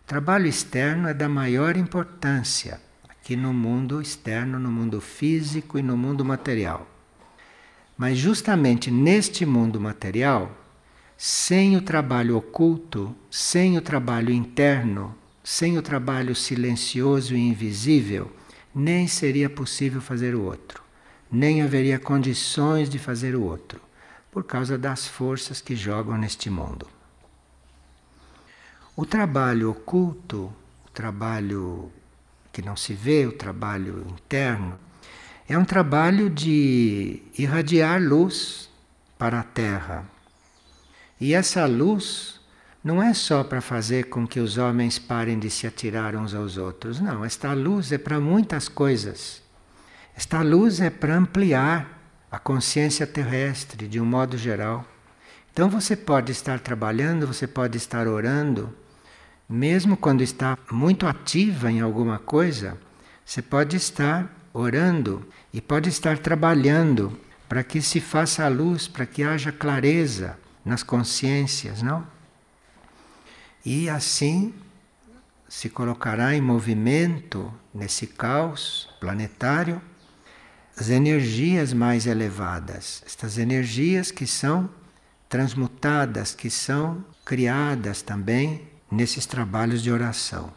O 0.03 0.05
trabalho 0.05 0.49
externo 0.49 1.07
é 1.07 1.15
da 1.15 1.29
maior 1.29 1.77
importância 1.77 2.81
aqui 3.09 3.37
no 3.37 3.55
mundo 3.55 4.03
externo, 4.03 4.59
no 4.59 4.69
mundo 4.69 5.01
físico 5.01 5.79
e 5.79 5.83
no 5.83 5.97
mundo 5.97 6.25
material. 6.25 6.89
Mas 7.97 8.19
justamente 8.19 8.91
neste 8.91 9.47
mundo 9.47 9.81
material, 9.81 10.59
sem 11.17 11.77
o 11.77 11.83
trabalho 11.83 12.37
oculto, 12.37 13.15
sem 13.31 13.79
o 13.79 13.81
trabalho 13.81 14.33
interno, 14.33 15.15
sem 15.43 15.79
o 15.79 15.83
trabalho 15.83 16.35
silencioso 16.35 17.35
e 17.35 17.39
invisível, 17.39 18.31
nem 18.75 19.07
seria 19.07 19.51
possível 19.51 20.01
fazer 20.01 20.35
o 20.35 20.43
outro, 20.43 20.83
nem 21.31 21.63
haveria 21.63 21.99
condições 21.99 22.89
de 22.89 22.99
fazer 22.99 23.35
o 23.35 23.43
outro, 23.43 23.81
por 24.31 24.45
causa 24.45 24.79
das 24.79 25.07
forças 25.07 25.61
que 25.61 25.75
jogam 25.75 26.17
neste 26.17 26.49
mundo. 26.49 26.87
O 28.97 29.07
trabalho 29.07 29.71
oculto, 29.71 30.53
o 30.87 30.91
trabalho 30.93 31.91
que 32.53 32.63
não 32.63 32.77
se 32.77 32.93
vê, 32.93 33.27
o 33.27 33.33
trabalho 33.33 34.07
interno, 34.11 34.79
é 35.49 35.57
um 35.57 35.65
trabalho 35.65 36.31
de 36.31 37.23
irradiar 37.37 38.01
luz 38.01 38.69
para 39.19 39.41
a 39.41 39.43
Terra. 39.43 40.05
E 41.21 41.35
essa 41.35 41.67
luz 41.67 42.40
não 42.83 43.03
é 43.03 43.13
só 43.13 43.45
para 43.45 43.61
fazer 43.61 44.05
com 44.05 44.27
que 44.27 44.41
os 44.41 44.57
homens 44.57 44.99
parem 44.99 45.39
de 45.39 45.51
se 45.51 45.67
atirar 45.67 46.17
uns 46.17 46.35
aos 46.35 46.57
outros. 46.57 46.99
Não, 46.99 47.25
esta 47.25 47.53
luz 47.53 47.93
é 47.93 47.99
para 47.99 48.19
muitas 48.19 48.69
coisas. 48.69 49.43
Esta 50.17 50.41
luz 50.41 50.81
é 50.81 50.89
para 50.89 51.17
ampliar 51.17 52.01
a 52.31 52.39
consciência 52.39 53.07
terrestre 53.07 53.87
de 53.87 54.01
um 54.01 54.05
modo 54.07 54.39
geral. 54.39 54.85
Então 55.53 55.69
você 55.69 55.95
pode 55.95 56.33
estar 56.33 56.61
trabalhando, 56.61 57.27
você 57.27 57.47
pode 57.47 57.77
estar 57.77 58.07
orando, 58.07 58.75
mesmo 59.49 59.97
quando 59.97 60.23
está 60.23 60.57
muito 60.71 61.07
ativa 61.07 61.71
em 61.71 61.81
alguma 61.81 62.19
coisa, 62.19 62.79
você 63.25 63.43
pode 63.43 63.77
estar 63.77 64.33
orando 64.55 65.27
e 65.53 65.61
pode 65.61 65.89
estar 65.89 66.19
trabalhando 66.19 67.19
para 67.49 67.65
que 67.65 67.83
se 67.83 68.01
faça 68.01 68.45
a 68.45 68.49
luz, 68.49 68.87
para 68.87 69.05
que 69.05 69.23
haja 69.23 69.51
clareza 69.51 70.39
nas 70.65 70.83
consciências, 70.83 71.83
não? 71.83 72.07
E 73.65 73.89
assim 73.89 74.55
se 75.49 75.69
colocará 75.69 76.35
em 76.35 76.41
movimento 76.41 77.53
nesse 77.75 78.07
caos 78.07 78.89
planetário 79.01 79.83
as 80.77 80.89
energias 80.89 81.73
mais 81.73 82.07
elevadas, 82.07 83.03
estas 83.05 83.37
energias 83.37 84.11
que 84.11 84.27
são 84.27 84.71
transmutadas, 85.29 86.35
que 86.35 86.49
são 86.49 87.05
criadas 87.25 88.01
também 88.01 88.67
nesses 88.91 89.27
trabalhos 89.27 89.83
de 89.83 89.91
oração. 89.91 90.53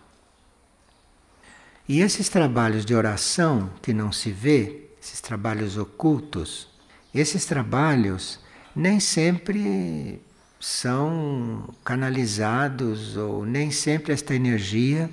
E 1.87 1.99
esses 1.99 2.29
trabalhos 2.29 2.85
de 2.85 2.95
oração 2.95 3.69
que 3.81 3.93
não 3.93 4.11
se 4.11 4.31
vê, 4.31 4.89
esses 5.01 5.19
trabalhos 5.19 5.77
ocultos, 5.77 6.69
esses 7.13 7.45
trabalhos 7.45 8.39
nem 8.75 8.99
sempre 8.99 10.21
são 10.63 11.67
canalizados 11.83 13.17
ou 13.17 13.45
nem 13.45 13.69
sempre 13.69 14.13
esta 14.13 14.33
energia 14.33 15.09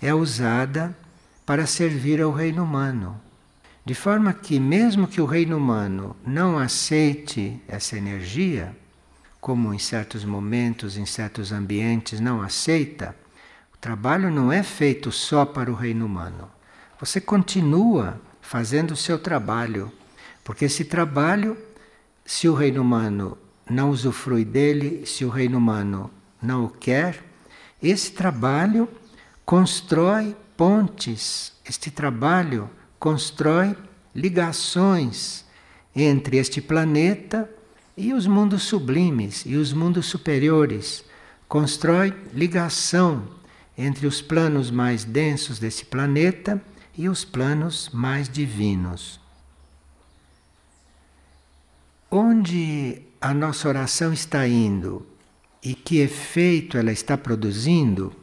é 0.00 0.12
usada 0.12 0.94
para 1.46 1.64
servir 1.64 2.20
ao 2.20 2.30
reino 2.30 2.62
humano. 2.62 3.18
De 3.82 3.94
forma 3.94 4.34
que, 4.34 4.60
mesmo 4.60 5.08
que 5.08 5.18
o 5.18 5.24
reino 5.24 5.56
humano 5.56 6.14
não 6.22 6.58
aceite 6.58 7.58
essa 7.66 7.96
energia, 7.96 8.76
como 9.40 9.72
em 9.72 9.78
certos 9.78 10.22
momentos, 10.22 10.98
em 10.98 11.06
certos 11.06 11.50
ambientes 11.50 12.20
não 12.20 12.42
aceita, 12.42 13.16
o 13.72 13.78
trabalho 13.78 14.30
não 14.30 14.52
é 14.52 14.62
feito 14.62 15.10
só 15.10 15.46
para 15.46 15.72
o 15.72 15.74
reino 15.74 16.04
humano. 16.04 16.46
Você 17.00 17.22
continua 17.22 18.20
fazendo 18.42 18.90
o 18.90 18.96
seu 18.96 19.18
trabalho, 19.18 19.90
porque 20.44 20.66
esse 20.66 20.84
trabalho, 20.84 21.56
se 22.22 22.46
o 22.50 22.54
reino 22.54 22.82
humano 22.82 23.38
não 23.70 23.90
usufrui 23.90 24.44
dele 24.44 25.06
se 25.06 25.24
o 25.24 25.28
reino 25.28 25.58
humano 25.58 26.10
não 26.42 26.64
o 26.64 26.70
quer, 26.70 27.24
esse 27.82 28.12
trabalho 28.12 28.88
constrói 29.44 30.36
pontes, 30.56 31.52
este 31.64 31.90
trabalho 31.90 32.68
constrói 32.98 33.76
ligações 34.14 35.44
entre 35.94 36.36
este 36.36 36.60
planeta 36.60 37.48
e 37.96 38.12
os 38.12 38.26
mundos 38.26 38.62
sublimes 38.62 39.44
e 39.46 39.56
os 39.56 39.72
mundos 39.72 40.06
superiores. 40.06 41.04
Constrói 41.48 42.14
ligação 42.32 43.28
entre 43.76 44.06
os 44.06 44.20
planos 44.20 44.70
mais 44.70 45.04
densos 45.04 45.58
desse 45.58 45.84
planeta 45.84 46.62
e 46.96 47.08
os 47.08 47.24
planos 47.24 47.88
mais 47.92 48.28
divinos. 48.28 49.18
Onde 52.10 53.02
a 53.20 53.34
nossa 53.34 53.68
oração 53.68 54.14
está 54.14 54.48
indo 54.48 55.06
e 55.62 55.74
que 55.74 55.98
efeito 55.98 56.78
ela 56.78 56.90
está 56.90 57.18
produzindo, 57.18 58.14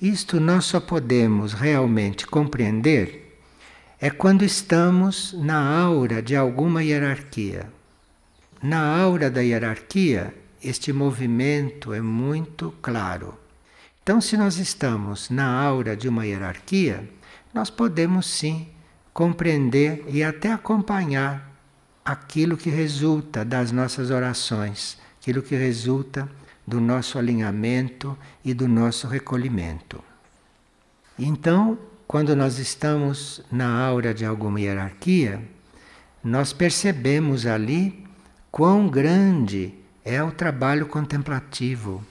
isto 0.00 0.40
nós 0.40 0.64
só 0.64 0.80
podemos 0.80 1.52
realmente 1.52 2.26
compreender 2.26 3.38
é 4.00 4.10
quando 4.10 4.44
estamos 4.44 5.32
na 5.32 5.80
aura 5.80 6.20
de 6.20 6.34
alguma 6.34 6.82
hierarquia. 6.82 7.70
Na 8.60 9.00
aura 9.00 9.30
da 9.30 9.40
hierarquia, 9.40 10.34
este 10.60 10.92
movimento 10.92 11.92
é 11.92 12.00
muito 12.00 12.74
claro. 12.82 13.38
Então, 14.02 14.20
se 14.20 14.36
nós 14.36 14.56
estamos 14.56 15.30
na 15.30 15.46
aura 15.46 15.96
de 15.96 16.08
uma 16.08 16.26
hierarquia, 16.26 17.08
nós 17.54 17.70
podemos 17.70 18.26
sim 18.26 18.66
compreender 19.12 20.04
e 20.08 20.24
até 20.24 20.50
acompanhar 20.50 21.51
aquilo 22.04 22.56
que 22.56 22.70
resulta 22.70 23.44
das 23.44 23.70
nossas 23.70 24.10
orações, 24.10 24.98
aquilo 25.20 25.42
que 25.42 25.54
resulta 25.54 26.28
do 26.66 26.80
nosso 26.80 27.18
alinhamento 27.18 28.16
e 28.44 28.52
do 28.52 28.66
nosso 28.66 29.06
recolhimento. 29.06 30.02
Então, 31.18 31.78
quando 32.06 32.34
nós 32.34 32.58
estamos 32.58 33.42
na 33.50 33.78
aura 33.84 34.12
de 34.12 34.24
alguma 34.24 34.60
hierarquia, 34.60 35.42
nós 36.22 36.52
percebemos 36.52 37.46
ali 37.46 38.04
quão 38.50 38.88
grande 38.88 39.74
é 40.04 40.22
o 40.22 40.32
trabalho 40.32 40.86
contemplativo, 40.86 42.04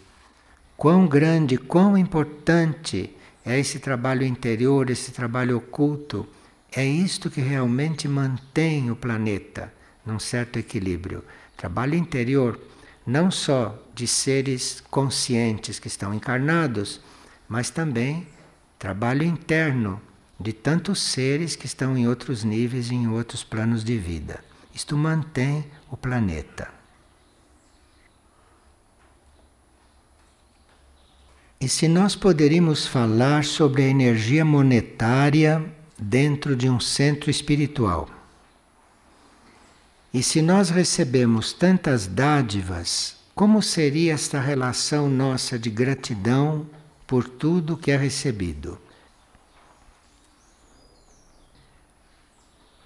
quão 0.78 1.08
grande, 1.08 1.58
quão 1.58 1.98
importante 1.98 3.16
é 3.46 3.60
esse 3.60 3.80
trabalho 3.80 4.24
interior, 4.24 4.90
esse 4.90 5.12
trabalho 5.12 5.58
oculto. 5.58 6.28
É 6.72 6.86
isto 6.86 7.30
que 7.30 7.42
realmente 7.42 8.08
mantém 8.08 8.90
o 8.90 8.96
planeta 8.96 9.72
num 10.06 10.20
certo 10.20 10.58
equilíbrio. 10.58 11.24
Trabalho 11.58 11.96
interior, 11.96 12.60
não 13.06 13.30
só 13.30 13.78
de 13.94 14.08
seres 14.08 14.82
conscientes 14.90 15.80
que 15.80 15.88
estão 15.88 16.14
encarnados, 16.14 17.02
mas 17.48 17.70
também 17.70 18.28
trabalho 18.80 19.24
interno 19.24 20.02
de 20.40 20.54
tantos 20.54 21.02
seres 21.02 21.56
que 21.56 21.66
estão 21.66 21.98
em 21.98 22.08
outros 22.08 22.44
níveis 22.44 22.90
e 22.90 22.96
em 22.96 23.08
outros 23.08 23.44
planos 23.44 23.84
de 23.84 23.98
vida. 23.98 24.44
Isto 24.74 24.98
mantém 24.98 25.66
o 25.90 25.98
planeta. 25.98 26.70
E 31.60 31.70
se 31.70 31.88
nós 31.88 32.16
poderíamos 32.16 32.88
falar 32.88 33.44
sobre 33.44 33.84
a 33.84 33.88
energia 33.88 34.44
monetária 34.44 35.64
dentro 35.96 36.56
de 36.56 36.68
um 36.68 36.80
centro 36.80 37.30
espiritual? 37.30 38.10
E 40.14 40.22
se 40.22 40.42
nós 40.42 40.70
recebemos 40.70 41.54
tantas 41.54 42.06
dádivas, 42.06 43.16
como 43.34 43.62
seria 43.62 44.14
esta 44.14 44.42
relação 44.42 45.10
nossa 45.10 45.58
de 45.58 45.70
gratidão 45.70 46.68
por 47.08 47.28
tudo 47.28 47.78
que 47.78 47.92
é 47.92 47.96
recebido? 47.96 48.78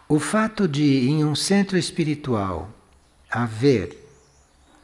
O 0.07 0.19
fato 0.19 0.67
de, 0.67 1.09
em 1.09 1.25
um 1.25 1.33
centro 1.33 1.75
espiritual, 1.79 2.69
haver 3.27 3.97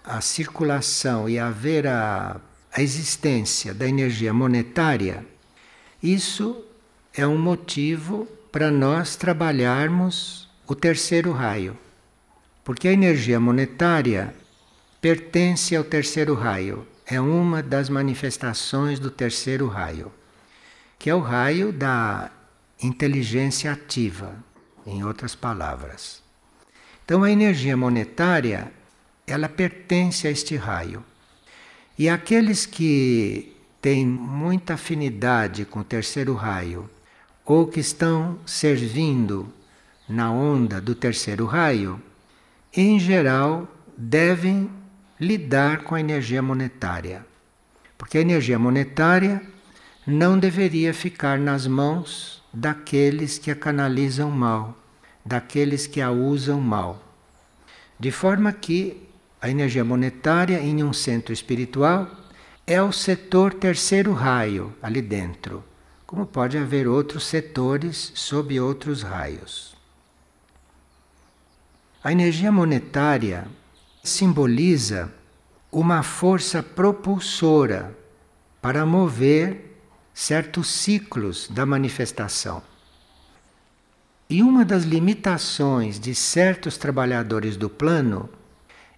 a 0.03 0.19
circulação 0.19 1.29
e 1.29 1.37
haver 1.37 1.85
a, 1.85 2.41
a 2.73 2.81
existência 2.81 3.71
da 3.71 3.87
energia 3.87 4.33
monetária, 4.33 5.23
isso 6.01 6.65
é 7.13 7.25
um 7.27 7.37
motivo 7.37 8.25
para 8.51 8.71
nós 8.71 9.15
trabalharmos 9.15 10.49
o 10.67 10.73
terceiro 10.73 11.31
raio. 11.31 11.77
Porque 12.63 12.87
a 12.87 12.93
energia 12.93 13.39
monetária 13.39 14.33
pertence 15.01 15.75
ao 15.75 15.83
terceiro 15.83 16.35
raio, 16.35 16.85
é 17.07 17.19
uma 17.19 17.61
das 17.61 17.89
manifestações 17.89 18.99
do 18.99 19.09
terceiro 19.09 19.67
raio, 19.67 20.11
que 20.97 21.09
é 21.09 21.15
o 21.15 21.19
raio 21.19 21.73
da 21.73 22.31
inteligência 22.81 23.71
ativa, 23.71 24.35
em 24.85 25.03
outras 25.03 25.35
palavras. 25.35 26.21
Então 27.03 27.23
a 27.23 27.31
energia 27.31 27.75
monetária, 27.75 28.71
ela 29.27 29.49
pertence 29.49 30.27
a 30.27 30.31
este 30.31 30.55
raio. 30.55 31.03
E 31.97 32.07
aqueles 32.07 32.65
que 32.65 33.57
têm 33.81 34.05
muita 34.05 34.75
afinidade 34.75 35.65
com 35.65 35.79
o 35.79 35.83
terceiro 35.83 36.33
raio, 36.35 36.89
ou 37.43 37.67
que 37.67 37.79
estão 37.79 38.39
servindo 38.45 39.51
na 40.07 40.31
onda 40.31 40.79
do 40.79 40.95
terceiro 40.95 41.45
raio, 41.45 42.01
em 42.79 42.99
geral 42.99 43.67
devem 43.97 44.69
lidar 45.19 45.83
com 45.83 45.93
a 45.93 45.99
energia 45.99 46.41
monetária. 46.41 47.25
Porque 47.97 48.17
a 48.17 48.21
energia 48.21 48.57
monetária 48.57 49.41
não 50.07 50.39
deveria 50.39 50.93
ficar 50.93 51.37
nas 51.37 51.67
mãos 51.67 52.41
daqueles 52.53 53.37
que 53.37 53.51
a 53.51 53.55
canalizam 53.55 54.31
mal, 54.31 54.77
daqueles 55.25 55.85
que 55.85 56.01
a 56.01 56.11
usam 56.11 56.59
mal. 56.61 57.03
De 57.99 58.09
forma 58.09 58.51
que 58.51 59.07
a 59.41 59.49
energia 59.49 59.83
monetária 59.83 60.59
em 60.59 60.83
um 60.83 60.93
centro 60.93 61.33
espiritual 61.33 62.09
é 62.65 62.81
o 62.81 62.91
setor 62.91 63.53
terceiro 63.53 64.13
raio 64.13 64.73
ali 64.81 65.01
dentro, 65.01 65.63
como 66.07 66.25
pode 66.25 66.57
haver 66.57 66.87
outros 66.87 67.25
setores 67.25 68.11
sob 68.15 68.59
outros 68.59 69.01
raios. 69.01 69.70
A 72.03 72.11
energia 72.11 72.51
monetária 72.51 73.47
simboliza 74.03 75.13
uma 75.71 76.01
força 76.01 76.63
propulsora 76.63 77.95
para 78.59 78.85
mover 78.85 79.77
certos 80.13 80.67
ciclos 80.67 81.47
da 81.47 81.65
manifestação. 81.65 82.63
E 84.27 84.41
uma 84.41 84.65
das 84.65 84.83
limitações 84.83 85.99
de 85.99 86.15
certos 86.15 86.77
trabalhadores 86.77 87.55
do 87.55 87.69
plano 87.69 88.29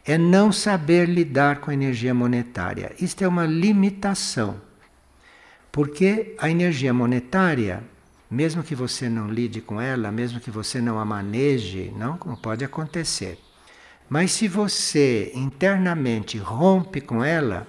é 0.06 0.18
não 0.18 0.52
saber 0.52 1.10
lidar 1.10 1.60
com 1.60 1.72
a 1.72 1.74
energia 1.74 2.14
monetária. 2.14 2.94
Isto 3.00 3.24
é 3.24 3.28
uma 3.28 3.46
limitação. 3.46 4.62
Porque 5.72 6.36
a 6.38 6.50
energia 6.50 6.94
monetária, 6.94 7.84
mesmo 8.34 8.64
que 8.64 8.74
você 8.74 9.08
não 9.08 9.30
lide 9.30 9.62
com 9.62 9.80
ela, 9.80 10.12
mesmo 10.12 10.40
que 10.40 10.50
você 10.50 10.82
não 10.82 10.98
a 11.00 11.06
maneje, 11.06 11.94
não, 11.96 12.18
pode 12.18 12.66
acontecer. 12.66 13.40
Mas 14.10 14.32
se 14.32 14.48
você 14.48 15.32
internamente 15.36 16.40
rompe 16.40 17.00
com 17.00 17.24
ela, 17.24 17.68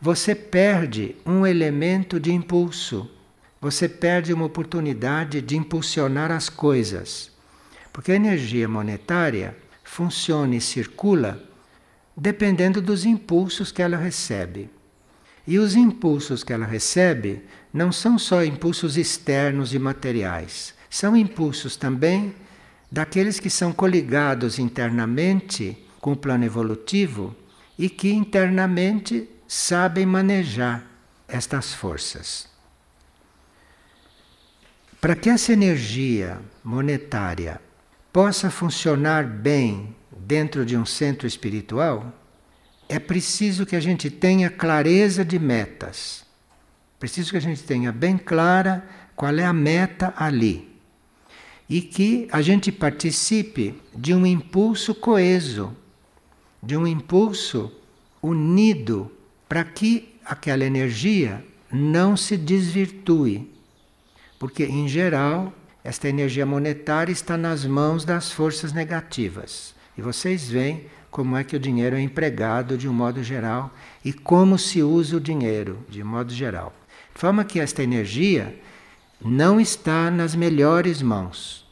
você 0.00 0.34
perde 0.34 1.16
um 1.26 1.46
elemento 1.46 2.18
de 2.18 2.32
impulso. 2.32 3.10
Você 3.60 3.88
perde 3.88 4.32
uma 4.32 4.46
oportunidade 4.46 5.42
de 5.42 5.54
impulsionar 5.54 6.30
as 6.30 6.48
coisas. 6.48 7.30
Porque 7.92 8.12
a 8.12 8.16
energia 8.16 8.66
monetária 8.66 9.54
funciona 9.84 10.56
e 10.56 10.60
circula 10.60 11.46
dependendo 12.16 12.80
dos 12.80 13.04
impulsos 13.04 13.70
que 13.70 13.82
ela 13.82 13.98
recebe. 13.98 14.70
E 15.46 15.58
os 15.58 15.74
impulsos 15.74 16.42
que 16.42 16.52
ela 16.52 16.66
recebe 16.66 17.42
não 17.72 17.92
são 17.92 18.18
só 18.18 18.44
impulsos 18.44 18.96
externos 18.96 19.72
e 19.74 19.78
materiais, 19.78 20.74
são 20.88 21.16
impulsos 21.16 21.76
também 21.76 22.34
daqueles 22.90 23.38
que 23.38 23.48
são 23.48 23.72
coligados 23.72 24.58
internamente 24.58 25.78
com 26.00 26.12
o 26.12 26.16
plano 26.16 26.44
evolutivo 26.44 27.34
e 27.78 27.88
que 27.88 28.10
internamente 28.10 29.28
sabem 29.46 30.04
manejar 30.04 30.84
estas 31.28 31.72
forças. 31.72 32.48
Para 35.00 35.14
que 35.14 35.30
essa 35.30 35.52
energia 35.52 36.40
monetária 36.62 37.60
possa 38.12 38.50
funcionar 38.50 39.24
bem 39.24 39.96
dentro 40.10 40.66
de 40.66 40.76
um 40.76 40.84
centro 40.84 41.26
espiritual, 41.26 42.12
é 42.88 42.98
preciso 42.98 43.64
que 43.64 43.76
a 43.76 43.80
gente 43.80 44.10
tenha 44.10 44.50
clareza 44.50 45.24
de 45.24 45.38
metas. 45.38 46.24
Preciso 47.00 47.30
que 47.30 47.38
a 47.38 47.40
gente 47.40 47.62
tenha 47.62 47.90
bem 47.90 48.18
clara 48.18 48.86
qual 49.16 49.34
é 49.34 49.44
a 49.44 49.54
meta 49.54 50.12
ali. 50.16 50.68
E 51.66 51.80
que 51.80 52.28
a 52.30 52.42
gente 52.42 52.70
participe 52.70 53.74
de 53.96 54.12
um 54.12 54.26
impulso 54.26 54.94
coeso, 54.94 55.74
de 56.62 56.76
um 56.76 56.86
impulso 56.86 57.72
unido, 58.22 59.10
para 59.48 59.64
que 59.64 60.14
aquela 60.24 60.62
energia 60.62 61.42
não 61.72 62.18
se 62.18 62.36
desvirtue. 62.36 63.50
Porque, 64.38 64.64
em 64.64 64.86
geral, 64.86 65.54
esta 65.82 66.06
energia 66.06 66.44
monetária 66.44 67.12
está 67.12 67.36
nas 67.36 67.64
mãos 67.64 68.04
das 68.04 68.30
forças 68.30 68.74
negativas. 68.74 69.74
E 69.96 70.02
vocês 70.02 70.50
veem 70.50 70.84
como 71.10 71.36
é 71.36 71.44
que 71.44 71.56
o 71.56 71.60
dinheiro 71.60 71.96
é 71.96 72.00
empregado 72.00 72.76
de 72.76 72.86
um 72.86 72.92
modo 72.92 73.22
geral 73.22 73.74
e 74.04 74.12
como 74.12 74.58
se 74.58 74.82
usa 74.82 75.16
o 75.16 75.20
dinheiro 75.20 75.78
de 75.88 76.04
modo 76.04 76.32
geral. 76.32 76.74
Forma 77.20 77.44
que 77.44 77.60
esta 77.60 77.82
energia 77.82 78.58
não 79.20 79.60
está 79.60 80.10
nas 80.10 80.34
melhores 80.34 81.02
mãos. 81.02 81.68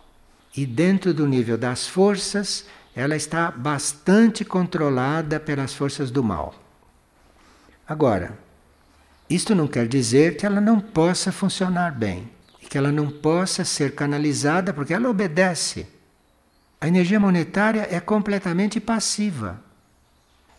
E 0.54 0.66
dentro 0.66 1.14
do 1.14 1.26
nível 1.26 1.56
das 1.56 1.88
forças, 1.88 2.66
ela 2.94 3.16
está 3.16 3.50
bastante 3.50 4.44
controlada 4.44 5.40
pelas 5.40 5.72
forças 5.72 6.10
do 6.10 6.22
mal. 6.22 6.54
Agora, 7.88 8.38
isto 9.30 9.54
não 9.54 9.66
quer 9.66 9.88
dizer 9.88 10.36
que 10.36 10.44
ela 10.44 10.60
não 10.60 10.78
possa 10.80 11.32
funcionar 11.32 11.92
bem, 11.92 12.30
que 12.68 12.76
ela 12.76 12.92
não 12.92 13.10
possa 13.10 13.64
ser 13.64 13.94
canalizada, 13.94 14.74
porque 14.74 14.92
ela 14.92 15.08
obedece 15.08 15.86
a 16.78 16.86
energia 16.86 17.18
monetária 17.18 17.88
é 17.90 17.98
completamente 18.00 18.78
passiva. 18.80 19.58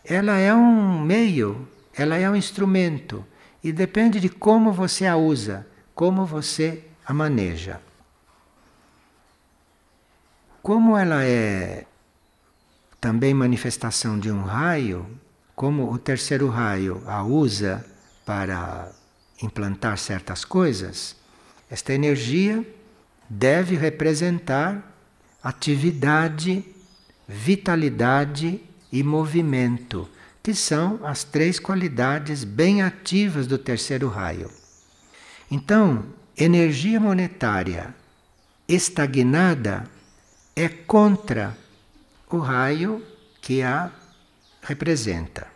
Ela 0.04 0.36
é 0.36 0.52
um 0.52 0.98
meio, 0.98 1.68
ela 1.94 2.16
é 2.16 2.28
um 2.28 2.34
instrumento 2.34 3.24
e 3.62 3.72
depende 3.72 4.20
de 4.20 4.28
como 4.28 4.72
você 4.72 5.06
a 5.06 5.16
usa, 5.16 5.66
como 5.94 6.24
você 6.24 6.84
a 7.04 7.12
maneja. 7.12 7.80
Como 10.62 10.96
ela 10.96 11.24
é 11.24 11.86
também 13.00 13.32
manifestação 13.32 14.18
de 14.18 14.30
um 14.30 14.42
raio, 14.42 15.06
como 15.54 15.90
o 15.92 15.98
terceiro 15.98 16.48
raio 16.48 17.02
a 17.06 17.22
usa 17.22 17.84
para 18.24 18.90
implantar 19.42 19.96
certas 19.98 20.44
coisas, 20.44 21.16
esta 21.70 21.92
energia 21.94 22.64
deve 23.28 23.76
representar 23.76 24.94
atividade, 25.42 26.64
vitalidade 27.26 28.60
e 28.92 29.02
movimento, 29.02 30.08
que 30.42 30.54
são 30.54 31.00
as 31.04 31.24
três 31.24 31.58
qualidades 31.58 32.44
bem 32.44 32.82
ativas 32.82 33.46
do 33.46 33.58
terceiro 33.58 34.08
raio. 34.08 34.50
Então, 35.50 36.04
energia 36.36 36.98
monetária 36.98 37.94
estagnada 38.66 39.84
é 40.54 40.68
contra 40.68 41.56
o 42.30 42.38
raio 42.38 43.04
que 43.40 43.62
a 43.62 43.90
representa. 44.62 45.46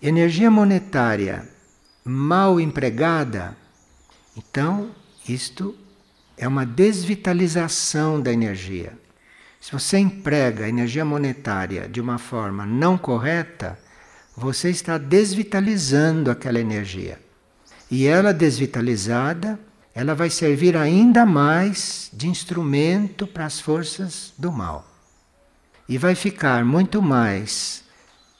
Energia 0.00 0.50
monetária 0.50 1.48
mal 2.04 2.60
empregada, 2.60 3.56
então 4.36 4.90
isto 5.28 5.76
é 6.36 6.48
uma 6.48 6.66
desvitalização 6.66 8.20
da 8.20 8.32
energia. 8.32 8.98
Se 9.62 9.70
você 9.70 9.96
emprega 9.96 10.64
a 10.64 10.68
energia 10.68 11.04
monetária 11.04 11.88
de 11.88 12.00
uma 12.00 12.18
forma 12.18 12.66
não 12.66 12.98
correta, 12.98 13.78
você 14.36 14.70
está 14.70 14.98
desvitalizando 14.98 16.32
aquela 16.32 16.58
energia. 16.58 17.20
E 17.88 18.04
ela 18.08 18.34
desvitalizada, 18.34 19.56
ela 19.94 20.16
vai 20.16 20.30
servir 20.30 20.76
ainda 20.76 21.24
mais 21.24 22.10
de 22.12 22.26
instrumento 22.26 23.24
para 23.24 23.46
as 23.46 23.60
forças 23.60 24.34
do 24.36 24.50
mal. 24.50 24.84
E 25.88 25.96
vai 25.96 26.16
ficar 26.16 26.64
muito 26.64 27.00
mais 27.00 27.84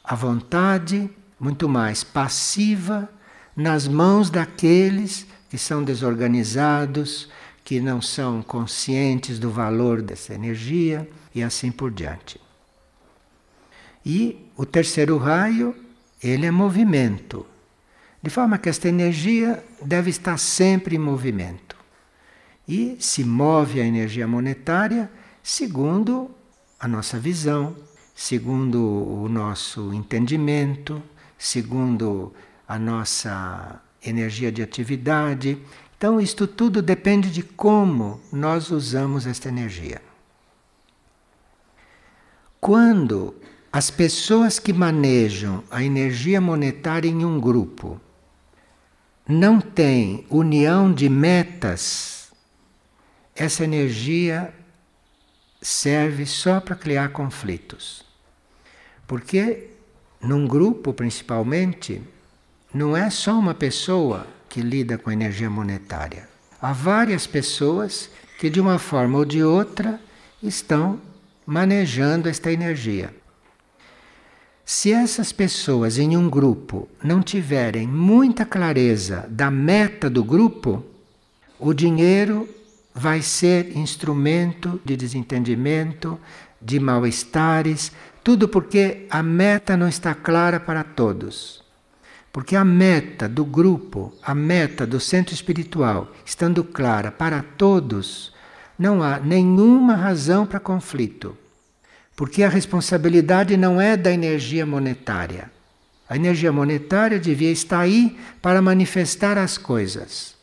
à 0.02 0.16
vontade, 0.16 1.08
muito 1.38 1.68
mais 1.68 2.02
passiva 2.02 3.08
nas 3.54 3.86
mãos 3.86 4.28
daqueles 4.28 5.24
que 5.48 5.56
são 5.56 5.84
desorganizados, 5.84 7.28
que 7.64 7.80
não 7.80 8.02
são 8.02 8.42
conscientes 8.42 9.38
do 9.38 9.50
valor 9.50 10.02
dessa 10.02 10.34
energia 10.34 11.08
e 11.34 11.42
assim 11.42 11.70
por 11.70 11.90
diante. 11.90 12.40
E 14.04 14.50
o 14.56 14.66
terceiro 14.66 15.16
raio, 15.16 15.74
ele 16.22 16.46
é 16.46 16.50
movimento. 16.50 17.46
De 18.22 18.30
forma 18.30 18.58
que 18.58 18.68
esta 18.68 18.88
energia 18.88 19.64
deve 19.80 20.10
estar 20.10 20.38
sempre 20.38 20.96
em 20.96 20.98
movimento. 20.98 21.76
E 22.66 22.96
se 23.00 23.24
move 23.24 23.80
a 23.80 23.84
energia 23.84 24.26
monetária 24.26 25.10
segundo 25.42 26.30
a 26.78 26.86
nossa 26.86 27.18
visão, 27.18 27.76
segundo 28.14 28.78
o 28.78 29.28
nosso 29.28 29.92
entendimento, 29.92 31.02
segundo 31.38 32.32
a 32.66 32.78
nossa 32.78 33.80
energia 34.04 34.50
de 34.50 34.62
atividade, 34.62 35.58
Então, 36.02 36.20
isto 36.20 36.48
tudo 36.48 36.82
depende 36.82 37.30
de 37.30 37.44
como 37.44 38.20
nós 38.32 38.72
usamos 38.72 39.24
esta 39.24 39.48
energia. 39.48 40.02
Quando 42.60 43.36
as 43.72 43.88
pessoas 43.88 44.58
que 44.58 44.72
manejam 44.72 45.62
a 45.70 45.84
energia 45.84 46.40
monetária 46.40 47.08
em 47.08 47.24
um 47.24 47.38
grupo 47.38 48.00
não 49.28 49.60
têm 49.60 50.26
união 50.28 50.92
de 50.92 51.08
metas, 51.08 52.32
essa 53.32 53.62
energia 53.62 54.52
serve 55.60 56.26
só 56.26 56.60
para 56.60 56.74
criar 56.74 57.10
conflitos. 57.10 58.04
Porque 59.06 59.70
num 60.20 60.48
grupo, 60.48 60.92
principalmente, 60.92 62.02
não 62.74 62.96
é 62.96 63.08
só 63.08 63.38
uma 63.38 63.54
pessoa 63.54 64.26
que 64.52 64.60
lida 64.60 64.98
com 64.98 65.10
energia 65.10 65.48
monetária. 65.48 66.28
Há 66.60 66.74
várias 66.74 67.26
pessoas 67.26 68.10
que, 68.38 68.50
de 68.50 68.60
uma 68.60 68.78
forma 68.78 69.16
ou 69.16 69.24
de 69.24 69.42
outra, 69.42 69.98
estão 70.42 71.00
manejando 71.46 72.28
esta 72.28 72.52
energia. 72.52 73.14
Se 74.62 74.92
essas 74.92 75.32
pessoas 75.32 75.96
em 75.96 76.18
um 76.18 76.28
grupo 76.28 76.86
não 77.02 77.22
tiverem 77.22 77.88
muita 77.88 78.44
clareza 78.44 79.26
da 79.30 79.50
meta 79.50 80.10
do 80.10 80.22
grupo, 80.22 80.84
o 81.58 81.72
dinheiro 81.72 82.46
vai 82.94 83.22
ser 83.22 83.74
instrumento 83.74 84.78
de 84.84 84.98
desentendimento, 84.98 86.20
de 86.60 86.78
mal-estares, 86.78 87.90
tudo 88.22 88.46
porque 88.46 89.06
a 89.08 89.22
meta 89.22 89.78
não 89.78 89.88
está 89.88 90.14
clara 90.14 90.60
para 90.60 90.84
todos. 90.84 91.61
Porque 92.32 92.56
a 92.56 92.64
meta 92.64 93.28
do 93.28 93.44
grupo, 93.44 94.12
a 94.22 94.34
meta 94.34 94.86
do 94.86 94.98
centro 94.98 95.34
espiritual, 95.34 96.10
estando 96.24 96.64
clara 96.64 97.12
para 97.12 97.42
todos, 97.42 98.32
não 98.78 99.02
há 99.02 99.18
nenhuma 99.18 99.94
razão 99.94 100.46
para 100.46 100.58
conflito. 100.58 101.36
Porque 102.16 102.42
a 102.42 102.48
responsabilidade 102.48 103.56
não 103.56 103.78
é 103.78 103.96
da 103.96 104.10
energia 104.10 104.64
monetária. 104.64 105.50
A 106.08 106.16
energia 106.16 106.50
monetária 106.50 107.18
devia 107.18 107.50
estar 107.50 107.80
aí 107.80 108.18
para 108.40 108.62
manifestar 108.62 109.36
as 109.36 109.58
coisas. 109.58 110.34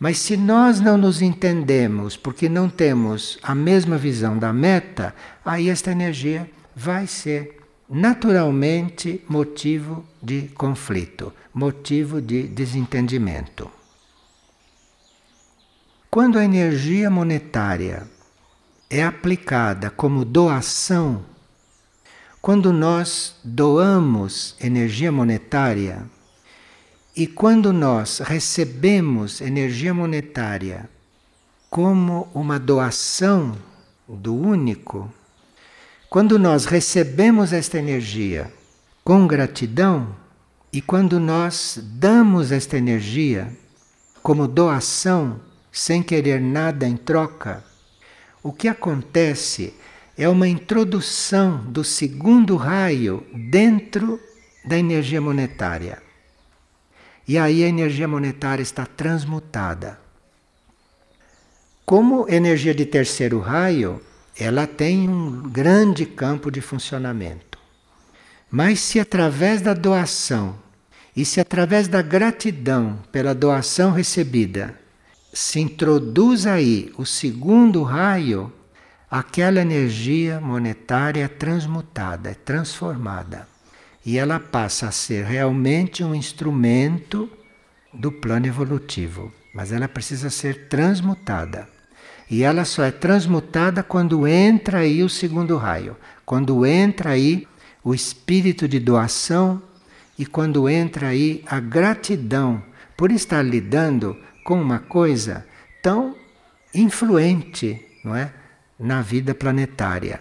Mas 0.00 0.18
se 0.18 0.36
nós 0.36 0.80
não 0.80 0.96
nos 0.96 1.20
entendemos 1.20 2.16
porque 2.16 2.48
não 2.48 2.70
temos 2.70 3.38
a 3.42 3.54
mesma 3.54 3.98
visão 3.98 4.38
da 4.38 4.52
meta, 4.52 5.14
aí 5.44 5.68
esta 5.68 5.90
energia 5.90 6.48
vai 6.74 7.06
ser 7.06 7.57
naturalmente 7.88 9.24
motivo 9.28 10.04
de 10.22 10.48
conflito, 10.48 11.32
motivo 11.54 12.20
de 12.20 12.42
desentendimento. 12.42 13.70
Quando 16.10 16.38
a 16.38 16.44
energia 16.44 17.10
monetária 17.10 18.06
é 18.90 19.02
aplicada 19.02 19.90
como 19.90 20.24
doação, 20.24 21.24
quando 22.40 22.72
nós 22.72 23.36
doamos 23.42 24.54
energia 24.60 25.10
monetária 25.10 26.02
e 27.16 27.26
quando 27.26 27.72
nós 27.72 28.20
recebemos 28.20 29.40
energia 29.40 29.92
monetária 29.92 30.88
como 31.68 32.28
uma 32.32 32.58
doação 32.58 33.56
do 34.08 34.34
único, 34.34 35.12
quando 36.10 36.38
nós 36.38 36.64
recebemos 36.64 37.52
esta 37.52 37.78
energia 37.78 38.50
com 39.04 39.26
gratidão 39.26 40.16
e 40.72 40.80
quando 40.80 41.20
nós 41.20 41.78
damos 41.82 42.50
esta 42.50 42.78
energia 42.78 43.52
como 44.22 44.48
doação, 44.48 45.40
sem 45.70 46.02
querer 46.02 46.40
nada 46.40 46.86
em 46.88 46.96
troca, 46.96 47.62
o 48.42 48.52
que 48.52 48.68
acontece 48.68 49.74
é 50.16 50.28
uma 50.28 50.48
introdução 50.48 51.58
do 51.64 51.84
segundo 51.84 52.56
raio 52.56 53.24
dentro 53.50 54.18
da 54.64 54.78
energia 54.78 55.20
monetária. 55.20 56.02
E 57.26 57.36
aí 57.36 57.62
a 57.62 57.68
energia 57.68 58.08
monetária 58.08 58.62
está 58.62 58.86
transmutada. 58.86 60.00
Como 61.84 62.28
energia 62.28 62.74
de 62.74 62.86
terceiro 62.86 63.38
raio, 63.38 64.02
ela 64.38 64.66
tem 64.66 65.08
um 65.08 65.42
grande 65.48 66.06
campo 66.06 66.50
de 66.50 66.60
funcionamento. 66.60 67.58
Mas 68.50 68.80
se 68.80 69.00
através 69.00 69.60
da 69.60 69.74
doação 69.74 70.56
e 71.14 71.24
se 71.24 71.40
através 71.40 71.88
da 71.88 72.00
gratidão 72.00 73.00
pela 73.10 73.34
doação 73.34 73.90
recebida 73.90 74.78
se 75.32 75.60
introduz 75.60 76.46
aí 76.46 76.92
o 76.96 77.04
segundo 77.04 77.82
raio, 77.82 78.52
aquela 79.10 79.60
energia 79.60 80.40
monetária 80.40 81.24
é 81.24 81.28
transmutada, 81.28 82.30
é 82.30 82.34
transformada. 82.34 83.46
E 84.06 84.16
ela 84.16 84.40
passa 84.40 84.88
a 84.88 84.92
ser 84.92 85.24
realmente 85.24 86.02
um 86.02 86.14
instrumento 86.14 87.28
do 87.92 88.10
plano 88.10 88.46
evolutivo. 88.46 89.32
Mas 89.54 89.72
ela 89.72 89.88
precisa 89.88 90.30
ser 90.30 90.68
transmutada. 90.68 91.68
E 92.30 92.42
ela 92.42 92.64
só 92.64 92.84
é 92.84 92.90
transmutada 92.90 93.82
quando 93.82 94.26
entra 94.26 94.80
aí 94.80 95.02
o 95.02 95.08
segundo 95.08 95.56
raio, 95.56 95.96
quando 96.26 96.66
entra 96.66 97.10
aí 97.10 97.46
o 97.82 97.94
espírito 97.94 98.68
de 98.68 98.78
doação 98.78 99.62
e 100.18 100.26
quando 100.26 100.68
entra 100.68 101.08
aí 101.08 101.42
a 101.46 101.58
gratidão 101.58 102.62
por 102.96 103.10
estar 103.10 103.42
lidando 103.42 104.16
com 104.44 104.60
uma 104.60 104.78
coisa 104.78 105.46
tão 105.82 106.14
influente, 106.74 107.82
não 108.04 108.14
é, 108.14 108.32
na 108.78 109.00
vida 109.00 109.34
planetária. 109.34 110.20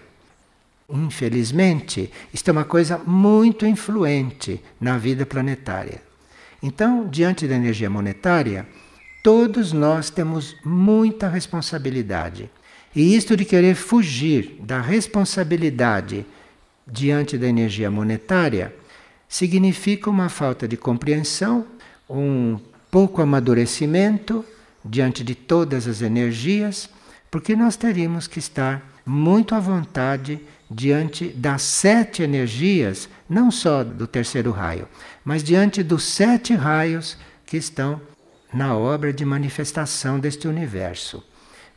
Infelizmente, 0.89 2.09
isto 2.33 2.49
é 2.49 2.51
uma 2.51 2.63
coisa 2.63 2.97
muito 2.97 3.65
influente 3.65 4.63
na 4.79 4.97
vida 4.97 5.25
planetária. 5.25 6.01
Então, 6.63 7.07
diante 7.07 7.45
da 7.47 7.55
energia 7.55 7.89
monetária, 7.89 8.65
Todos 9.27 9.73
nós 9.73 10.09
temos 10.09 10.55
muita 10.63 11.27
responsabilidade. 11.27 12.49
E 12.95 13.13
isto 13.13 13.35
de 13.35 13.43
querer 13.43 13.75
fugir 13.75 14.55
da 14.61 14.79
responsabilidade 14.79 16.25
diante 16.89 17.37
da 17.37 17.45
energia 17.45 17.91
monetária 17.91 18.73
significa 19.27 20.09
uma 20.09 20.29
falta 20.29 20.65
de 20.65 20.77
compreensão, 20.77 21.67
um 22.09 22.57
pouco 22.89 23.21
amadurecimento 23.21 24.45
diante 24.85 25.25
de 25.25 25.35
todas 25.35 25.89
as 25.89 26.01
energias, 26.01 26.89
porque 27.29 27.53
nós 27.53 27.75
teríamos 27.75 28.27
que 28.27 28.39
estar 28.39 28.81
muito 29.05 29.53
à 29.53 29.59
vontade 29.59 30.39
diante 30.71 31.27
das 31.27 31.63
sete 31.63 32.23
energias, 32.23 33.09
não 33.29 33.51
só 33.51 33.83
do 33.83 34.07
terceiro 34.07 34.51
raio, 34.51 34.87
mas 35.25 35.43
diante 35.43 35.83
dos 35.83 36.05
sete 36.05 36.53
raios 36.53 37.17
que 37.45 37.57
estão 37.57 37.99
na 38.53 38.75
obra 38.75 39.11
de 39.11 39.25
manifestação 39.25 40.19
deste 40.19 40.47
universo. 40.47 41.23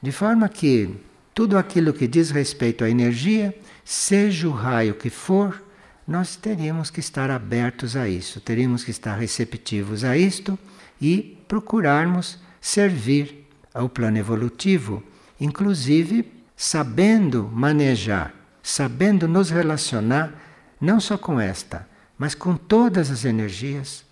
De 0.02 0.12
forma 0.12 0.48
que 0.48 0.96
tudo 1.35 1.59
aquilo 1.59 1.92
que 1.92 2.06
diz 2.06 2.30
respeito 2.30 2.85
à 2.85 2.90
energia, 2.90 3.56
seja 3.85 4.48
o 4.48 4.52
raio 4.52 4.94
que 4.94 5.11
for, 5.11 5.62
nós 6.06 6.37
teríamos 6.37 6.90
que 6.90 7.00
estar 7.00 7.30
abertos 7.30 7.96
a 7.96 8.09
isso, 8.09 8.40
teríamos 8.40 8.83
que 8.83 8.90
estar 8.90 9.14
receptivos 9.16 10.02
a 10.04 10.16
isto 10.16 10.59
e 11.00 11.38
procurarmos 11.46 12.38
servir 12.61 13.46
ao 13.72 13.88
plano 13.88 14.18
evolutivo, 14.18 15.02
inclusive 15.40 16.30
sabendo 16.56 17.48
manejar, 17.52 18.35
sabendo 18.62 19.26
nos 19.28 19.50
relacionar 19.50 20.33
não 20.80 20.98
só 20.98 21.16
com 21.16 21.38
esta, 21.38 21.88
mas 22.18 22.35
com 22.35 22.56
todas 22.56 23.11
as 23.11 23.24
energias 23.24 24.04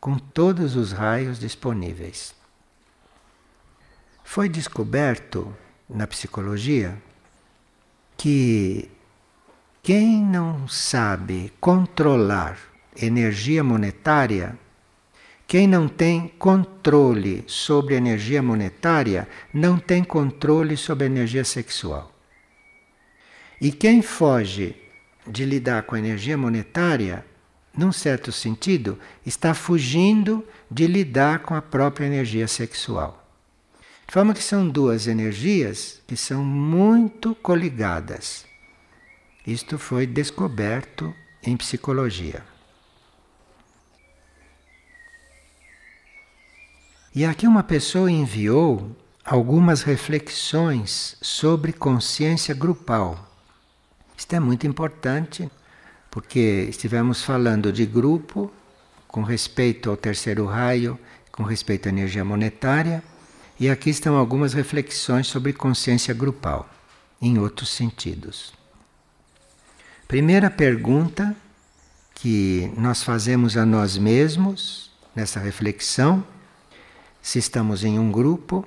com 0.00 0.18
todos 0.18 0.76
os 0.76 0.92
raios 0.92 1.38
disponíveis. 1.38 2.34
Foi 4.22 4.48
descoberto 4.48 5.54
na 5.88 6.06
psicologia 6.06 7.00
que 8.16 8.90
quem 9.82 10.22
não 10.22 10.68
sabe 10.68 11.52
controlar 11.60 12.58
energia 13.00 13.64
monetária, 13.64 14.58
quem 15.46 15.66
não 15.66 15.88
tem 15.88 16.28
controle 16.28 17.44
sobre 17.46 17.94
energia 17.94 18.42
monetária, 18.42 19.26
não 19.52 19.78
tem 19.78 20.04
controle 20.04 20.76
sobre 20.76 21.06
energia 21.06 21.44
sexual. 21.44 22.12
E 23.60 23.72
quem 23.72 24.02
foge 24.02 24.76
de 25.26 25.44
lidar 25.44 25.84
com 25.84 25.94
a 25.94 25.98
energia 25.98 26.36
monetária 26.36 27.24
num 27.78 27.92
certo 27.92 28.32
sentido, 28.32 28.98
está 29.24 29.54
fugindo 29.54 30.44
de 30.68 30.84
lidar 30.88 31.38
com 31.38 31.54
a 31.54 31.62
própria 31.62 32.06
energia 32.06 32.48
sexual. 32.48 33.24
De 34.04 34.12
forma 34.12 34.34
que 34.34 34.42
são 34.42 34.68
duas 34.68 35.06
energias 35.06 36.02
que 36.04 36.16
são 36.16 36.44
muito 36.44 37.36
coligadas. 37.36 38.44
Isto 39.46 39.78
foi 39.78 40.08
descoberto 40.08 41.14
em 41.40 41.56
psicologia. 41.56 42.42
E 47.14 47.24
aqui 47.24 47.46
uma 47.46 47.62
pessoa 47.62 48.10
enviou 48.10 48.90
algumas 49.24 49.82
reflexões 49.82 51.16
sobre 51.22 51.72
consciência 51.72 52.56
grupal. 52.56 53.32
Isto 54.16 54.34
é 54.34 54.40
muito 54.40 54.66
importante 54.66 55.48
porque 56.10 56.66
estivemos 56.68 57.22
falando 57.22 57.72
de 57.72 57.84
grupo 57.84 58.52
com 59.06 59.22
respeito 59.22 59.90
ao 59.90 59.96
terceiro 59.96 60.44
raio, 60.46 60.98
com 61.32 61.42
respeito 61.42 61.86
à 61.86 61.88
energia 61.88 62.24
monetária, 62.24 63.02
e 63.58 63.68
aqui 63.68 63.90
estão 63.90 64.16
algumas 64.16 64.52
reflexões 64.52 65.26
sobre 65.26 65.52
consciência 65.52 66.14
grupal, 66.14 66.68
em 67.20 67.38
outros 67.38 67.70
sentidos. 67.70 68.52
Primeira 70.06 70.50
pergunta 70.50 71.36
que 72.14 72.72
nós 72.76 73.02
fazemos 73.02 73.56
a 73.56 73.66
nós 73.66 73.96
mesmos 73.96 74.90
nessa 75.14 75.40
reflexão, 75.40 76.24
se 77.20 77.38
estamos 77.38 77.84
em 77.84 77.98
um 77.98 78.10
grupo, 78.10 78.66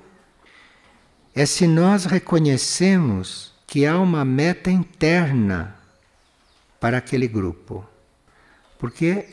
é 1.34 1.46
se 1.46 1.66
nós 1.66 2.04
reconhecemos 2.04 3.52
que 3.66 3.86
há 3.86 3.98
uma 3.98 4.24
meta 4.24 4.70
interna 4.70 5.74
para 6.82 6.98
aquele 6.98 7.28
grupo. 7.28 7.86
Porque 8.76 9.28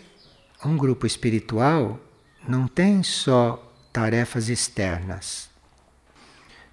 um 0.63 0.77
grupo 0.77 1.07
espiritual 1.07 1.99
não 2.47 2.67
tem 2.67 3.01
só 3.01 3.73
tarefas 3.91 4.49
externas. 4.49 5.49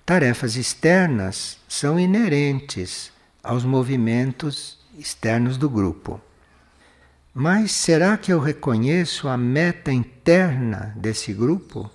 Tarefas 0.04 0.54
externas 0.54 1.58
são 1.66 1.98
inerentes 1.98 3.10
aos 3.42 3.64
movimentos 3.64 4.78
externos 4.98 5.56
do 5.56 5.70
grupo. 5.70 6.20
Mas 7.32 7.72
será 7.72 8.18
que 8.18 8.30
eu 8.30 8.38
reconheço 8.38 9.28
a 9.28 9.36
meta 9.38 9.90
interna 9.90 10.92
desse 10.94 11.32
grupo? 11.32 11.90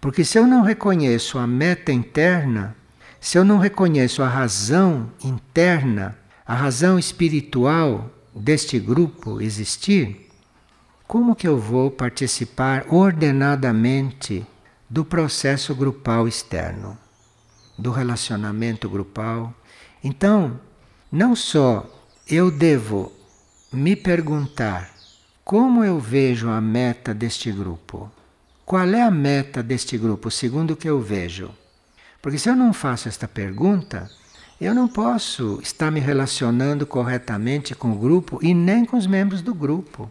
Porque 0.00 0.24
se 0.24 0.38
eu 0.38 0.46
não 0.46 0.62
reconheço 0.62 1.36
a 1.36 1.46
meta 1.46 1.92
interna, 1.92 2.74
se 3.20 3.36
eu 3.36 3.44
não 3.44 3.58
reconheço 3.58 4.22
a 4.22 4.28
razão 4.28 5.12
interna, 5.22 6.21
a 6.52 6.54
razão 6.54 6.98
espiritual 6.98 8.10
deste 8.34 8.78
grupo 8.78 9.40
existir, 9.40 10.28
como 11.08 11.34
que 11.34 11.48
eu 11.48 11.58
vou 11.58 11.90
participar 11.90 12.84
ordenadamente 12.90 14.46
do 14.86 15.02
processo 15.02 15.74
grupal 15.74 16.28
externo, 16.28 16.98
do 17.78 17.90
relacionamento 17.90 18.86
grupal? 18.86 19.54
Então, 20.04 20.60
não 21.10 21.34
só 21.34 21.88
eu 22.28 22.50
devo 22.50 23.10
me 23.72 23.96
perguntar 23.96 24.90
como 25.42 25.82
eu 25.82 25.98
vejo 25.98 26.50
a 26.50 26.60
meta 26.60 27.14
deste 27.14 27.50
grupo. 27.50 28.12
Qual 28.66 28.86
é 28.88 29.00
a 29.00 29.10
meta 29.10 29.62
deste 29.62 29.96
grupo, 29.96 30.30
segundo 30.30 30.72
o 30.72 30.76
que 30.76 30.90
eu 30.90 31.00
vejo? 31.00 31.50
Porque 32.20 32.36
se 32.36 32.50
eu 32.50 32.54
não 32.54 32.74
faço 32.74 33.08
esta 33.08 33.26
pergunta, 33.26 34.10
eu 34.64 34.74
não 34.74 34.86
posso 34.86 35.58
estar 35.62 35.90
me 35.90 35.98
relacionando 35.98 36.86
corretamente 36.86 37.74
com 37.74 37.92
o 37.92 37.98
grupo 37.98 38.38
e 38.42 38.54
nem 38.54 38.84
com 38.84 38.96
os 38.96 39.06
membros 39.06 39.42
do 39.42 39.52
grupo. 39.52 40.10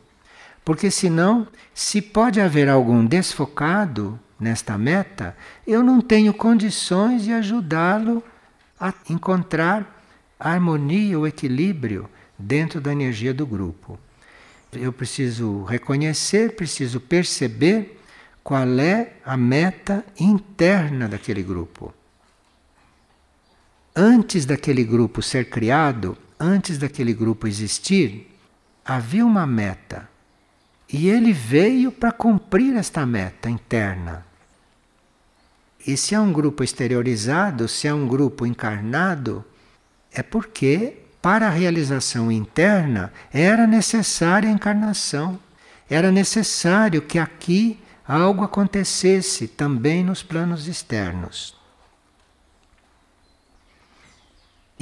Porque 0.65 0.91
senão, 0.91 1.47
se 1.73 2.01
pode 2.01 2.41
haver 2.41 2.67
algum 2.67 3.05
desfocado 3.05 4.19
nesta 4.39 4.77
meta, 4.77 5.35
eu 5.65 5.81
não 5.81 6.01
tenho 6.01 6.33
condições 6.33 7.23
de 7.23 7.31
ajudá-lo 7.31 8.23
a 8.79 8.93
encontrar 9.09 10.03
a 10.39 10.51
harmonia, 10.51 11.19
o 11.19 11.27
equilíbrio 11.27 12.09
dentro 12.37 12.81
da 12.81 12.91
energia 12.91 13.33
do 13.33 13.45
grupo. 13.45 13.99
Eu 14.73 14.91
preciso 14.91 15.63
reconhecer, 15.63 16.55
preciso 16.55 16.99
perceber 16.99 17.99
qual 18.43 18.67
é 18.79 19.13
a 19.23 19.37
meta 19.37 20.03
interna 20.19 21.07
daquele 21.07 21.43
grupo. 21.43 21.93
Antes 23.95 24.45
daquele 24.45 24.85
grupo 24.85 25.21
ser 25.21 25.49
criado, 25.49 26.17
antes 26.39 26.77
daquele 26.77 27.13
grupo 27.13 27.45
existir, 27.45 28.33
havia 28.85 29.25
uma 29.25 29.45
meta. 29.45 30.09
E 30.91 31.09
ele 31.09 31.33
veio 31.33 31.91
para 31.91 32.11
cumprir 32.11 32.75
esta 32.75 33.05
meta 33.05 33.49
interna. 33.49 34.25
E 35.85 35.97
se 35.97 36.15
é 36.15 36.19
um 36.19 36.31
grupo 36.31 36.63
exteriorizado, 36.63 37.67
se 37.67 37.87
é 37.87 37.93
um 37.93 38.07
grupo 38.07 38.45
encarnado, 38.45 39.43
é 40.13 40.23
porque 40.23 40.97
para 41.21 41.47
a 41.47 41.51
realização 41.51 42.31
interna 42.31 43.11
era 43.31 43.67
necessária 43.67 44.49
a 44.49 44.53
encarnação. 44.53 45.39
Era 45.89 46.11
necessário 46.11 47.01
que 47.01 47.19
aqui 47.19 47.77
algo 48.07 48.43
acontecesse 48.43 49.47
também 49.47 50.03
nos 50.03 50.23
planos 50.23 50.67
externos. 50.67 51.60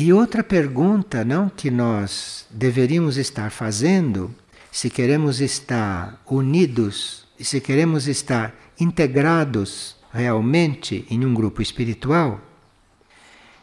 E 0.01 0.13
outra 0.13 0.41
pergunta, 0.41 1.25
não 1.25 1.49
que 1.49 1.69
nós 1.69 2.45
deveríamos 2.49 3.17
estar 3.17 3.51
fazendo, 3.51 4.33
se 4.71 4.89
queremos 4.89 5.41
estar 5.41 6.23
unidos 6.25 7.27
e 7.38 7.43
se 7.43 7.59
queremos 7.59 8.07
estar 8.07 8.55
integrados 8.79 9.97
realmente 10.13 11.05
em 11.09 11.25
um 11.25 11.33
grupo 11.33 11.62
espiritual, 11.62 12.39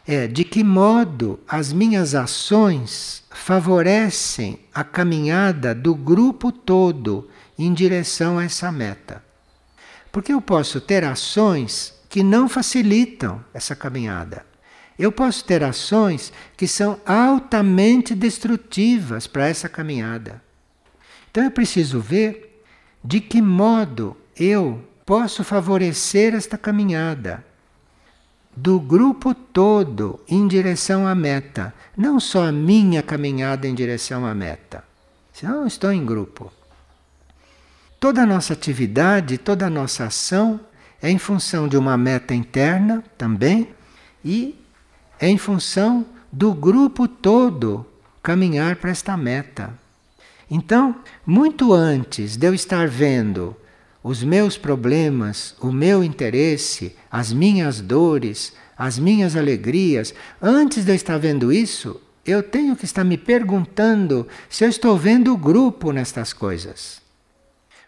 é 0.07 0.27
de 0.27 0.43
que 0.43 0.63
modo 0.63 1.39
as 1.47 1.73
minhas 1.73 2.13
ações 2.13 3.23
favorecem 3.31 4.59
a 4.71 4.83
caminhada 4.83 5.73
do 5.73 5.95
grupo 5.95 6.51
todo 6.51 7.27
em 7.57 7.73
direção 7.73 8.37
a 8.37 8.43
essa 8.43 8.71
meta. 8.71 9.23
Porque 10.11 10.31
eu 10.31 10.39
posso 10.39 10.79
ter 10.79 11.03
ações 11.03 11.95
que 12.07 12.21
não 12.21 12.47
facilitam 12.47 13.43
essa 13.55 13.75
caminhada. 13.75 14.45
Eu 14.97 15.11
posso 15.11 15.45
ter 15.45 15.63
ações 15.63 16.33
que 16.55 16.67
são 16.67 16.99
altamente 17.05 18.15
destrutivas 18.15 19.27
para 19.27 19.47
essa 19.47 19.69
caminhada. 19.69 20.41
Então 21.29 21.43
eu 21.43 21.51
preciso 21.51 21.99
ver 21.99 22.63
de 23.03 23.21
que 23.21 23.41
modo 23.41 24.17
eu 24.35 24.83
posso 25.05 25.43
favorecer 25.43 26.33
esta 26.33 26.57
caminhada 26.57 27.45
do 28.55 28.79
grupo 28.79 29.35
todo 29.35 30.19
em 30.27 30.47
direção 30.47 31.05
à 31.05 31.13
meta, 31.13 31.71
não 31.95 32.19
só 32.19 32.47
a 32.47 32.51
minha 32.51 33.03
caminhada 33.03 33.67
em 33.67 33.75
direção 33.75 34.25
à 34.25 34.33
meta. 34.33 34.83
Senão 35.31 35.61
eu 35.61 35.67
estou 35.67 35.91
em 35.91 36.03
grupo. 36.03 36.51
Toda 37.99 38.23
a 38.23 38.25
nossa 38.25 38.53
atividade, 38.53 39.37
toda 39.37 39.67
a 39.67 39.69
nossa 39.69 40.05
ação 40.05 40.59
é 40.99 41.09
em 41.09 41.19
função 41.19 41.67
de 41.67 41.77
uma 41.77 41.95
meta 41.95 42.33
interna 42.33 43.03
também 43.15 43.69
e 44.25 44.55
é 45.19 45.27
em 45.27 45.37
função 45.37 46.05
do 46.31 46.53
grupo 46.53 47.07
todo 47.07 47.85
caminhar 48.21 48.75
para 48.75 48.91
esta 48.91 49.15
meta. 49.15 49.73
Então, 50.49 50.95
muito 51.25 51.73
antes 51.73 52.37
de 52.37 52.47
eu 52.47 52.53
estar 52.53 52.87
vendo 52.87 53.55
os 54.03 54.23
meus 54.23 54.57
problemas, 54.57 55.55
o 55.59 55.71
meu 55.71 56.03
interesse, 56.03 56.95
as 57.11 57.33
minhas 57.33 57.81
dores, 57.81 58.53
as 58.77 58.97
minhas 58.97 59.35
alegrias, 59.35 60.13
antes 60.41 60.85
de 60.85 60.91
eu 60.91 60.95
estar 60.95 61.17
vendo 61.17 61.51
isso, 61.51 61.99
eu 62.25 62.43
tenho 62.43 62.75
que 62.75 62.85
estar 62.85 63.03
me 63.03 63.17
perguntando 63.17 64.27
se 64.49 64.63
eu 64.63 64.69
estou 64.69 64.97
vendo 64.97 65.33
o 65.33 65.37
grupo 65.37 65.91
nestas 65.91 66.33
coisas. 66.33 67.01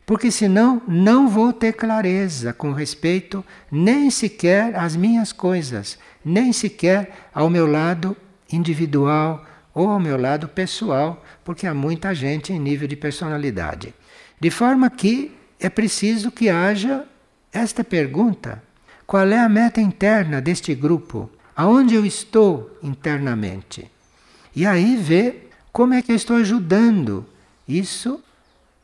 Porque 0.06 0.32
senão 0.32 0.82
não 0.88 1.28
vou 1.28 1.54
ter 1.54 1.74
clareza 1.74 2.52
com 2.52 2.72
respeito 2.72 3.46
nem 3.72 4.10
sequer 4.10 4.76
às 4.76 4.96
minhas 4.96 5.32
coisas, 5.32 6.00
nem 6.24 6.52
sequer 6.52 7.30
ao 7.34 7.50
meu 7.50 7.66
lado 7.66 8.16
individual 8.52 9.46
ou 9.74 9.90
ao 9.90 10.00
meu 10.00 10.18
lado 10.18 10.48
pessoal, 10.48 11.24
porque 11.44 11.66
há 11.66 11.74
muita 11.74 12.14
gente 12.14 12.52
em 12.52 12.60
nível 12.60 12.88
de 12.88 12.96
personalidade. 12.96 13.94
De 14.40 14.50
forma 14.50 14.90
que 14.90 15.32
é 15.60 15.70
preciso 15.70 16.32
que 16.32 16.50
haja 16.50 17.06
esta 17.52 17.84
pergunta: 17.84 18.62
qual 19.06 19.28
é 19.28 19.40
a 19.40 19.50
meta 19.50 19.82
interna 19.82 20.42
deste 20.42 20.74
grupo? 20.74 21.30
Aonde 21.56 21.96
eu 21.96 22.06
estou 22.06 22.78
internamente? 22.82 23.90
E 24.56 24.66
aí 24.66 24.96
ver 24.96 25.50
como 25.72 25.94
é 25.94 26.02
que 26.02 26.12
eu 26.12 26.16
estou 26.16 26.38
ajudando 26.38 27.26
isso 27.68 28.22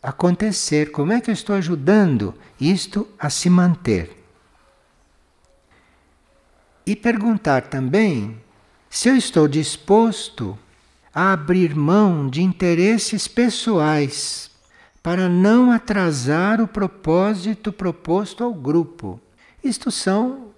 acontecer, 0.01 0.91
como 0.91 1.11
é 1.11 1.19
que 1.19 1.29
eu 1.29 1.33
estou 1.33 1.55
ajudando 1.55 2.35
isto 2.59 3.07
a 3.17 3.29
se 3.29 3.49
manter. 3.49 4.24
E 6.85 6.95
perguntar 6.95 7.63
também 7.63 8.37
se 8.89 9.09
eu 9.09 9.15
estou 9.15 9.47
disposto 9.47 10.57
a 11.13 11.33
abrir 11.33 11.75
mão 11.75 12.29
de 12.29 12.43
interesses 12.43 13.27
pessoais 13.27 14.51
para 15.01 15.29
não 15.29 15.71
atrasar 15.71 16.61
o 16.61 16.67
propósito 16.67 17.71
proposto 17.71 18.43
ao 18.43 18.53
grupo. 18.53 19.19
Isto 19.63 19.89
são 19.89 20.49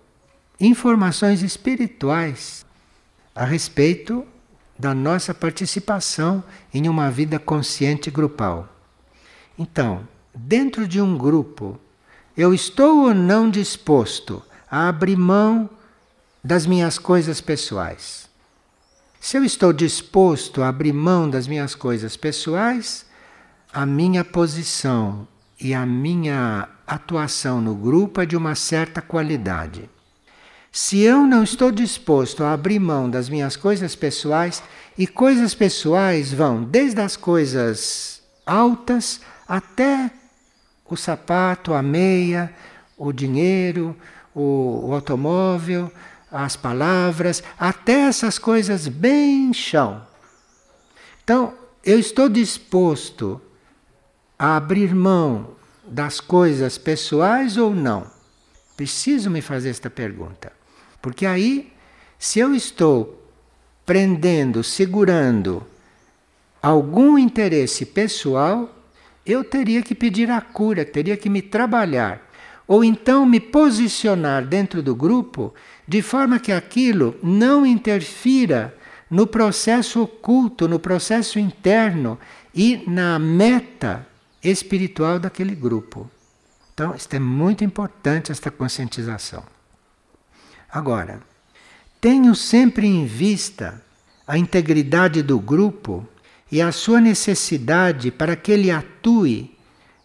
informações 0.59 1.41
espirituais 1.41 2.65
a 3.35 3.45
respeito 3.45 4.25
da 4.77 4.93
nossa 4.93 5.33
participação 5.33 6.43
em 6.73 6.89
uma 6.89 7.09
vida 7.09 7.39
consciente 7.39 8.11
grupal. 8.11 8.67
Então, 9.57 10.07
dentro 10.33 10.87
de 10.87 11.01
um 11.01 11.17
grupo 11.17 11.79
Eu 12.35 12.53
estou 12.53 13.05
ou 13.07 13.15
não 13.15 13.49
disposto 13.49 14.43
a 14.69 14.87
abrir 14.87 15.17
mão 15.17 15.67
das 16.47 16.65
minhas 16.65 16.97
coisas 16.97 17.41
pessoais? 17.41 18.29
Se 19.19 19.37
eu 19.37 19.43
estou 19.43 19.73
disposto 19.73 20.63
a 20.63 20.69
abrir 20.69 20.93
mão 20.93 21.29
das 21.29 21.45
minhas 21.45 21.75
coisas 21.75 22.15
pessoais, 22.15 23.05
a 23.73 23.85
minha 23.85 24.23
posição 24.23 25.27
e 25.59 25.73
a 25.73 25.85
minha 25.85 26.69
atuação 26.87 27.59
no 27.59 27.75
grupo 27.75 28.21
é 28.21 28.25
de 28.25 28.37
uma 28.37 28.55
certa 28.55 29.01
qualidade. 29.01 29.89
Se 30.71 31.01
eu 31.01 31.27
não 31.27 31.43
estou 31.43 31.69
disposto 31.69 32.45
a 32.45 32.53
abrir 32.53 32.79
mão 32.79 33.09
das 33.09 33.27
minhas 33.27 33.57
coisas 33.57 33.93
pessoais, 33.93 34.63
e 34.97 35.05
coisas 35.05 35.53
pessoais 35.53 36.31
vão 36.31 36.63
desde 36.63 37.01
as 37.01 37.17
coisas 37.17 38.21
altas 38.45 39.19
até 39.45 40.09
o 40.89 40.95
sapato, 40.95 41.73
a 41.73 41.81
meia, 41.81 42.53
o 42.97 43.11
dinheiro, 43.11 43.93
o, 44.33 44.87
o 44.87 44.93
automóvel, 44.93 45.91
as 46.31 46.55
palavras, 46.55 47.41
até 47.57 48.01
essas 48.01 48.37
coisas 48.37 48.87
bem 48.87 49.53
chão. 49.53 50.05
Então, 51.23 51.53
eu 51.83 51.99
estou 51.99 52.27
disposto 52.27 53.41
a 54.37 54.57
abrir 54.57 54.93
mão 54.93 55.55
das 55.87 56.19
coisas 56.19 56.77
pessoais 56.77 57.57
ou 57.57 57.73
não? 57.73 58.07
Preciso 58.75 59.29
me 59.29 59.41
fazer 59.41 59.69
esta 59.69 59.89
pergunta. 59.89 60.51
Porque 61.01 61.25
aí, 61.25 61.71
se 62.19 62.39
eu 62.39 62.53
estou 62.53 63.23
prendendo, 63.85 64.63
segurando 64.63 65.65
algum 66.61 67.17
interesse 67.17 67.85
pessoal, 67.85 68.69
eu 69.25 69.43
teria 69.43 69.81
que 69.81 69.95
pedir 69.95 70.29
a 70.29 70.41
cura, 70.41 70.83
teria 70.83 71.15
que 71.15 71.29
me 71.29 71.41
trabalhar. 71.41 72.21
Ou 72.67 72.83
então 72.83 73.25
me 73.25 73.39
posicionar 73.39 74.45
dentro 74.45 74.83
do 74.83 74.93
grupo 74.93 75.53
de 75.87 76.01
forma 76.01 76.39
que 76.39 76.51
aquilo 76.51 77.15
não 77.23 77.65
interfira 77.65 78.75
no 79.09 79.25
processo 79.25 80.03
oculto, 80.03 80.67
no 80.67 80.79
processo 80.79 81.39
interno 81.39 82.19
e 82.53 82.83
na 82.87 83.17
meta 83.17 84.05
espiritual 84.43 85.19
daquele 85.19 85.55
grupo. 85.55 86.09
Então, 86.73 86.93
isto 86.93 87.13
é 87.13 87.19
muito 87.19 87.63
importante, 87.63 88.31
esta 88.31 88.51
conscientização. 88.51 89.43
Agora, 90.69 91.21
tenho 91.99 92.35
sempre 92.35 92.85
em 92.85 93.05
vista 93.05 93.81
a 94.27 94.37
integridade 94.37 95.23
do 95.23 95.39
grupo 95.39 96.07
e 96.51 96.61
a 96.61 96.71
sua 96.71 97.01
necessidade 97.01 98.11
para 98.11 98.35
que 98.35 98.51
ele 98.51 98.69
atue 98.69 99.57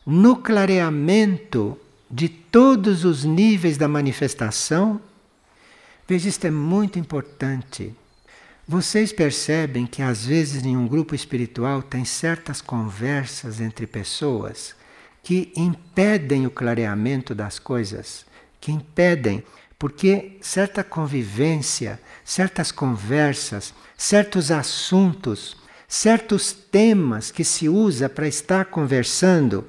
no 0.06 0.36
clareamento 0.36 1.78
de 2.10 2.28
todos 2.28 3.04
os 3.04 3.24
níveis 3.24 3.76
da 3.76 3.88
manifestação. 3.88 5.00
Veja, 6.12 6.28
isto 6.28 6.46
é 6.46 6.50
muito 6.50 6.98
importante. 6.98 7.94
Vocês 8.68 9.14
percebem 9.14 9.86
que 9.86 10.02
às 10.02 10.26
vezes 10.26 10.62
em 10.62 10.76
um 10.76 10.86
grupo 10.86 11.14
espiritual 11.14 11.82
tem 11.82 12.04
certas 12.04 12.60
conversas 12.60 13.62
entre 13.62 13.86
pessoas 13.86 14.74
que 15.22 15.50
impedem 15.56 16.46
o 16.46 16.50
clareamento 16.50 17.34
das 17.34 17.58
coisas, 17.58 18.26
que 18.60 18.70
impedem, 18.70 19.42
porque 19.78 20.36
certa 20.42 20.84
convivência, 20.84 21.98
certas 22.22 22.70
conversas, 22.70 23.72
certos 23.96 24.50
assuntos, 24.50 25.56
certos 25.88 26.52
temas 26.52 27.30
que 27.30 27.42
se 27.42 27.70
usa 27.70 28.06
para 28.06 28.28
estar 28.28 28.66
conversando, 28.66 29.64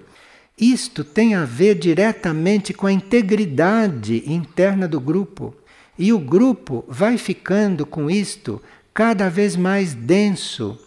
isto 0.57 1.05
tem 1.05 1.35
a 1.35 1.45
ver 1.45 1.75
diretamente 1.75 2.73
com 2.73 2.85
a 2.85 2.91
integridade 2.91 4.29
interna 4.29 4.89
do 4.89 4.99
grupo. 4.99 5.55
E 5.97 6.11
o 6.11 6.19
grupo 6.19 6.83
vai 6.87 7.17
ficando 7.17 7.85
com 7.85 8.09
isto 8.09 8.61
cada 8.93 9.29
vez 9.29 9.55
mais 9.55 9.93
denso. 9.93 10.77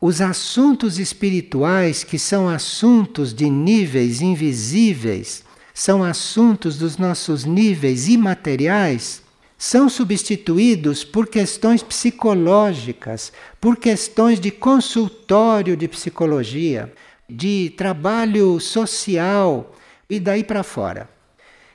Os 0.00 0.20
assuntos 0.20 0.98
espirituais, 0.98 2.04
que 2.04 2.18
são 2.18 2.48
assuntos 2.48 3.32
de 3.32 3.48
níveis 3.48 4.20
invisíveis, 4.20 5.42
são 5.72 6.04
assuntos 6.04 6.78
dos 6.78 6.96
nossos 6.98 7.44
níveis 7.44 8.06
imateriais, 8.06 9.22
são 9.56 9.88
substituídos 9.88 11.02
por 11.02 11.26
questões 11.26 11.82
psicológicas, 11.82 13.32
por 13.60 13.76
questões 13.76 14.38
de 14.38 14.50
consultório 14.50 15.76
de 15.76 15.88
psicologia, 15.88 16.92
de 17.28 17.72
trabalho 17.76 18.60
social 18.60 19.74
e 20.08 20.20
daí 20.20 20.44
para 20.44 20.62
fora. 20.62 21.08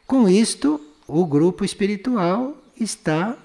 Com 0.06 0.30
isto, 0.30 0.80
o 1.10 1.26
grupo 1.26 1.66
espiritual 1.66 2.56
está 2.80 3.36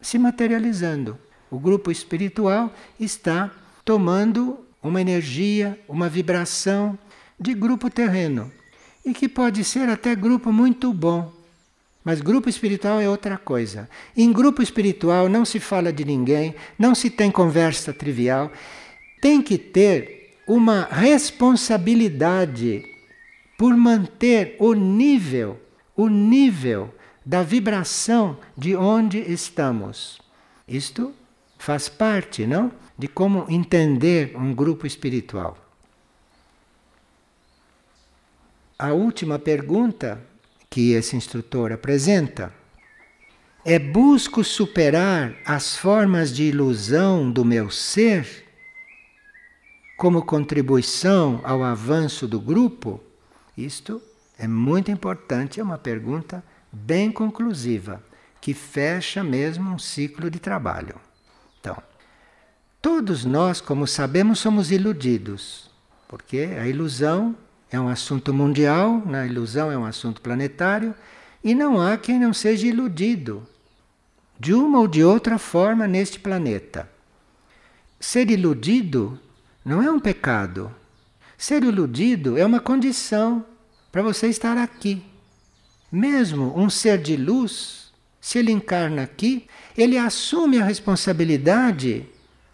se 0.00 0.18
materializando 0.18 1.18
o 1.52 1.58
grupo 1.58 1.92
espiritual 1.92 2.72
está 2.98 3.50
tomando 3.84 4.58
uma 4.82 5.02
energia, 5.02 5.78
uma 5.86 6.08
vibração 6.08 6.98
de 7.38 7.52
grupo 7.52 7.90
terreno. 7.90 8.50
E 9.04 9.12
que 9.12 9.28
pode 9.28 9.62
ser 9.62 9.86
até 9.90 10.14
grupo 10.14 10.50
muito 10.50 10.90
bom. 10.94 11.30
Mas 12.02 12.22
grupo 12.22 12.48
espiritual 12.48 13.02
é 13.02 13.08
outra 13.08 13.36
coisa. 13.36 13.86
Em 14.16 14.32
grupo 14.32 14.62
espiritual 14.62 15.28
não 15.28 15.44
se 15.44 15.60
fala 15.60 15.92
de 15.92 16.06
ninguém, 16.06 16.54
não 16.78 16.94
se 16.94 17.10
tem 17.10 17.30
conversa 17.30 17.92
trivial. 17.92 18.50
Tem 19.20 19.42
que 19.42 19.58
ter 19.58 20.38
uma 20.48 20.88
responsabilidade 20.90 22.82
por 23.58 23.76
manter 23.76 24.56
o 24.58 24.72
nível, 24.72 25.60
o 25.94 26.08
nível 26.08 26.92
da 27.24 27.42
vibração 27.42 28.36
de 28.56 28.74
onde 28.76 29.18
estamos. 29.18 30.20
Isto 30.66 31.14
faz 31.58 31.88
parte, 31.88 32.46
não? 32.46 32.72
De 32.98 33.08
como 33.08 33.46
entender 33.48 34.36
um 34.36 34.54
grupo 34.54 34.86
espiritual. 34.86 35.56
A 38.78 38.92
última 38.92 39.38
pergunta 39.38 40.20
que 40.68 40.92
esse 40.92 41.14
instrutor 41.14 41.70
apresenta 41.70 42.52
é: 43.64 43.78
busco 43.78 44.42
superar 44.42 45.36
as 45.44 45.76
formas 45.76 46.34
de 46.34 46.44
ilusão 46.44 47.30
do 47.30 47.44
meu 47.44 47.70
ser 47.70 48.48
como 49.96 50.24
contribuição 50.24 51.40
ao 51.44 51.62
avanço 51.62 52.26
do 52.26 52.40
grupo? 52.40 53.00
Isto 53.56 54.02
é 54.36 54.48
muito 54.48 54.90
importante, 54.90 55.60
é 55.60 55.62
uma 55.62 55.78
pergunta 55.78 56.42
bem 56.72 57.12
conclusiva, 57.12 58.02
que 58.40 58.54
fecha 58.54 59.22
mesmo 59.22 59.70
um 59.70 59.78
ciclo 59.78 60.30
de 60.30 60.40
trabalho. 60.40 60.96
Então, 61.60 61.76
todos 62.80 63.24
nós, 63.24 63.60
como 63.60 63.86
sabemos, 63.86 64.38
somos 64.38 64.70
iludidos, 64.70 65.70
porque 66.08 66.48
a 66.58 66.66
ilusão 66.66 67.36
é 67.70 67.78
um 67.78 67.88
assunto 67.88 68.32
mundial, 68.32 69.02
né? 69.06 69.22
a 69.22 69.26
ilusão 69.26 69.70
é 69.70 69.76
um 69.76 69.84
assunto 69.84 70.20
planetário, 70.20 70.94
e 71.44 71.54
não 71.54 71.80
há 71.80 71.96
quem 71.96 72.18
não 72.18 72.32
seja 72.32 72.66
iludido 72.66 73.46
de 74.38 74.54
uma 74.54 74.80
ou 74.80 74.88
de 74.88 75.04
outra 75.04 75.38
forma 75.38 75.86
neste 75.86 76.18
planeta. 76.18 76.88
Ser 78.00 78.30
iludido 78.30 79.18
não 79.64 79.80
é 79.80 79.90
um 79.90 80.00
pecado. 80.00 80.74
Ser 81.38 81.62
iludido 81.62 82.36
é 82.36 82.44
uma 82.44 82.58
condição 82.58 83.44
para 83.92 84.02
você 84.02 84.26
estar 84.28 84.58
aqui. 84.58 85.11
Mesmo 85.92 86.58
um 86.58 86.70
ser 86.70 86.96
de 86.96 87.18
luz, 87.18 87.92
se 88.18 88.38
ele 88.38 88.50
encarna 88.50 89.02
aqui, 89.02 89.46
ele 89.76 89.98
assume 89.98 90.58
a 90.58 90.64
responsabilidade 90.64 92.06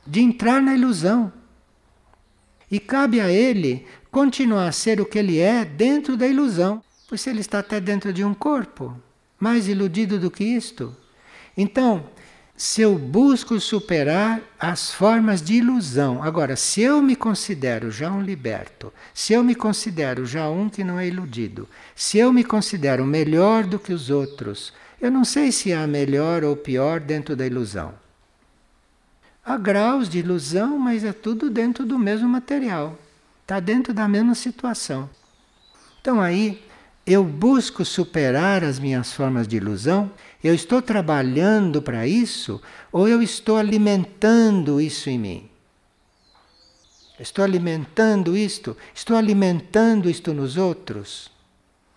de 0.04 0.20
entrar 0.20 0.60
na 0.60 0.74
ilusão. 0.74 1.32
E 2.68 2.80
cabe 2.80 3.20
a 3.20 3.30
ele 3.30 3.86
continuar 4.10 4.66
a 4.66 4.72
ser 4.72 5.00
o 5.00 5.06
que 5.06 5.20
ele 5.20 5.38
é 5.38 5.64
dentro 5.64 6.16
da 6.16 6.26
ilusão, 6.26 6.82
pois 7.08 7.24
ele 7.28 7.40
está 7.40 7.60
até 7.60 7.80
dentro 7.80 8.12
de 8.12 8.24
um 8.24 8.34
corpo, 8.34 8.96
mais 9.38 9.68
iludido 9.68 10.18
do 10.18 10.30
que 10.32 10.42
isto. 10.42 10.94
Então, 11.56 12.08
se 12.58 12.82
eu 12.82 12.98
busco 12.98 13.60
superar 13.60 14.40
as 14.58 14.90
formas 14.90 15.40
de 15.40 15.54
ilusão, 15.54 16.20
agora, 16.20 16.56
se 16.56 16.82
eu 16.82 17.00
me 17.00 17.14
considero 17.14 17.88
já 17.88 18.10
um 18.10 18.20
liberto, 18.20 18.92
se 19.14 19.32
eu 19.32 19.44
me 19.44 19.54
considero 19.54 20.26
já 20.26 20.50
um 20.50 20.68
que 20.68 20.82
não 20.82 20.98
é 20.98 21.06
iludido, 21.06 21.68
se 21.94 22.18
eu 22.18 22.32
me 22.32 22.42
considero 22.42 23.06
melhor 23.06 23.62
do 23.62 23.78
que 23.78 23.92
os 23.92 24.10
outros, 24.10 24.72
eu 25.00 25.08
não 25.08 25.24
sei 25.24 25.52
se 25.52 25.72
há 25.72 25.86
melhor 25.86 26.42
ou 26.42 26.56
pior 26.56 26.98
dentro 26.98 27.36
da 27.36 27.46
ilusão. 27.46 27.94
Há 29.44 29.56
graus 29.56 30.08
de 30.08 30.18
ilusão, 30.18 30.76
mas 30.80 31.04
é 31.04 31.12
tudo 31.12 31.48
dentro 31.48 31.86
do 31.86 31.96
mesmo 31.96 32.28
material. 32.28 32.98
Está 33.42 33.60
dentro 33.60 33.94
da 33.94 34.08
mesma 34.08 34.34
situação. 34.34 35.08
Então 36.00 36.20
aí 36.20 36.60
eu 37.08 37.24
busco 37.24 37.86
superar 37.86 38.62
as 38.62 38.78
minhas 38.78 39.14
formas 39.14 39.48
de 39.48 39.56
ilusão, 39.56 40.10
eu 40.44 40.54
estou 40.54 40.82
trabalhando 40.82 41.80
para 41.80 42.06
isso 42.06 42.60
ou 42.92 43.08
eu 43.08 43.22
estou 43.22 43.56
alimentando 43.56 44.78
isso 44.78 45.08
em 45.08 45.18
mim? 45.18 45.50
Estou 47.18 47.42
alimentando 47.42 48.36
isto? 48.36 48.76
Estou 48.94 49.16
alimentando 49.16 50.10
isto 50.10 50.34
nos 50.34 50.58
outros? 50.58 51.30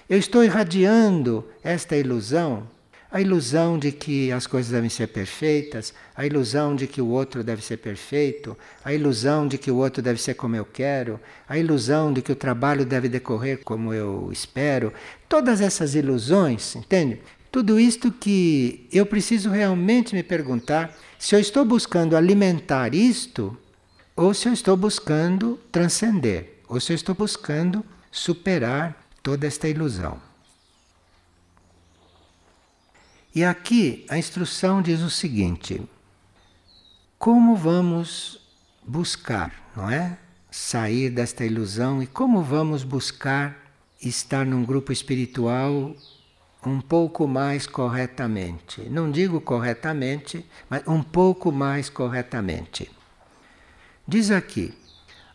Eu 0.09 0.17
estou 0.17 0.45
irradiando 0.45 1.45
esta 1.61 1.97
ilusão, 1.97 2.67
a 3.11 3.19
ilusão 3.19 3.77
de 3.77 3.91
que 3.91 4.31
as 4.31 4.47
coisas 4.47 4.71
devem 4.71 4.89
ser 4.89 5.07
perfeitas, 5.07 5.93
a 6.15 6.25
ilusão 6.25 6.75
de 6.75 6.87
que 6.87 7.01
o 7.01 7.07
outro 7.07 7.43
deve 7.43 7.61
ser 7.61 7.77
perfeito, 7.77 8.57
a 8.85 8.93
ilusão 8.93 9.47
de 9.47 9.57
que 9.57 9.69
o 9.69 9.75
outro 9.75 10.01
deve 10.01 10.21
ser 10.21 10.35
como 10.35 10.55
eu 10.55 10.63
quero, 10.63 11.19
a 11.47 11.57
ilusão 11.57 12.13
de 12.13 12.21
que 12.21 12.31
o 12.31 12.35
trabalho 12.35 12.85
deve 12.85 13.09
decorrer 13.09 13.59
como 13.65 13.93
eu 13.93 14.29
espero. 14.31 14.93
Todas 15.27 15.59
essas 15.59 15.93
ilusões, 15.93 16.75
entende? 16.75 17.19
Tudo 17.51 17.77
isto 17.77 18.11
que 18.11 18.87
eu 18.93 19.05
preciso 19.05 19.49
realmente 19.49 20.15
me 20.15 20.23
perguntar 20.23 20.97
se 21.19 21.35
eu 21.35 21.39
estou 21.39 21.65
buscando 21.65 22.15
alimentar 22.15 22.95
isto 22.95 23.57
ou 24.15 24.33
se 24.33 24.47
eu 24.47 24.53
estou 24.53 24.77
buscando 24.77 25.59
transcender, 25.71 26.61
ou 26.67 26.79
se 26.79 26.93
eu 26.93 26.95
estou 26.95 27.15
buscando 27.15 27.83
superar 28.11 28.95
toda 29.23 29.47
esta 29.47 29.67
ilusão. 29.67 30.30
E 33.33 33.45
aqui 33.45 34.05
a 34.09 34.17
instrução 34.17 34.81
diz 34.81 35.01
o 35.01 35.09
seguinte: 35.09 35.81
como 37.17 37.55
vamos 37.55 38.41
buscar, 38.85 39.53
não 39.75 39.89
é? 39.89 40.17
Sair 40.49 41.09
desta 41.09 41.45
ilusão 41.45 42.03
e 42.03 42.07
como 42.07 42.41
vamos 42.41 42.83
buscar 42.83 43.57
estar 44.01 44.45
num 44.45 44.65
grupo 44.65 44.91
espiritual 44.91 45.95
um 46.65 46.81
pouco 46.81 47.25
mais 47.25 47.65
corretamente. 47.65 48.81
Não 48.89 49.09
digo 49.09 49.39
corretamente, 49.39 50.45
mas 50.69 50.85
um 50.85 51.01
pouco 51.01 51.51
mais 51.51 51.89
corretamente. 51.89 52.91
Diz 54.05 54.29
aqui: 54.29 54.73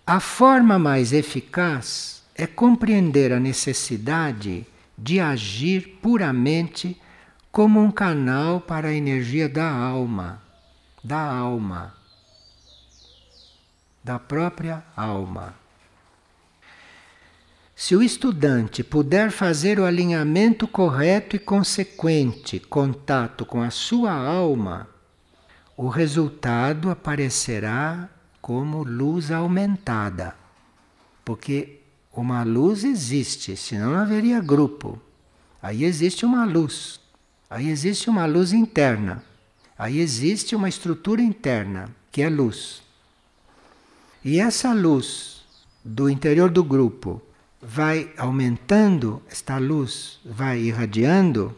a 0.06 0.20
forma 0.20 0.78
mais 0.78 1.14
eficaz 1.14 2.22
é 2.34 2.46
compreender 2.46 3.32
a 3.32 3.40
necessidade 3.40 4.66
de 4.98 5.18
agir 5.18 5.98
puramente 6.02 7.00
como 7.56 7.80
um 7.80 7.90
canal 7.90 8.60
para 8.60 8.88
a 8.88 8.92
energia 8.92 9.48
da 9.48 9.66
alma, 9.66 10.42
da 11.02 11.18
alma, 11.18 11.94
da 14.04 14.18
própria 14.18 14.84
alma. 14.94 15.54
Se 17.74 17.96
o 17.96 18.02
estudante 18.02 18.84
puder 18.84 19.30
fazer 19.30 19.80
o 19.80 19.86
alinhamento 19.86 20.68
correto 20.68 21.34
e 21.34 21.38
consequente 21.38 22.60
contato 22.60 23.46
com 23.46 23.62
a 23.62 23.70
sua 23.70 24.12
alma, 24.12 24.86
o 25.78 25.88
resultado 25.88 26.90
aparecerá 26.90 28.10
como 28.38 28.82
luz 28.82 29.30
aumentada. 29.30 30.36
Porque 31.24 31.80
uma 32.12 32.42
luz 32.42 32.84
existe, 32.84 33.56
senão 33.56 33.92
não 33.92 34.00
haveria 34.00 34.42
grupo. 34.42 35.00
Aí 35.62 35.84
existe 35.84 36.26
uma 36.26 36.44
luz. 36.44 37.05
Aí 37.48 37.68
existe 37.68 38.10
uma 38.10 38.26
luz 38.26 38.52
interna. 38.52 39.22
Aí 39.78 40.00
existe 40.00 40.56
uma 40.56 40.68
estrutura 40.68 41.22
interna, 41.22 41.88
que 42.10 42.22
é 42.22 42.28
luz. 42.28 42.82
E 44.24 44.40
essa 44.40 44.72
luz 44.72 45.44
do 45.84 46.10
interior 46.10 46.50
do 46.50 46.64
grupo 46.64 47.22
vai 47.62 48.12
aumentando, 48.16 49.22
esta 49.30 49.58
luz 49.58 50.18
vai 50.24 50.60
irradiando, 50.60 51.56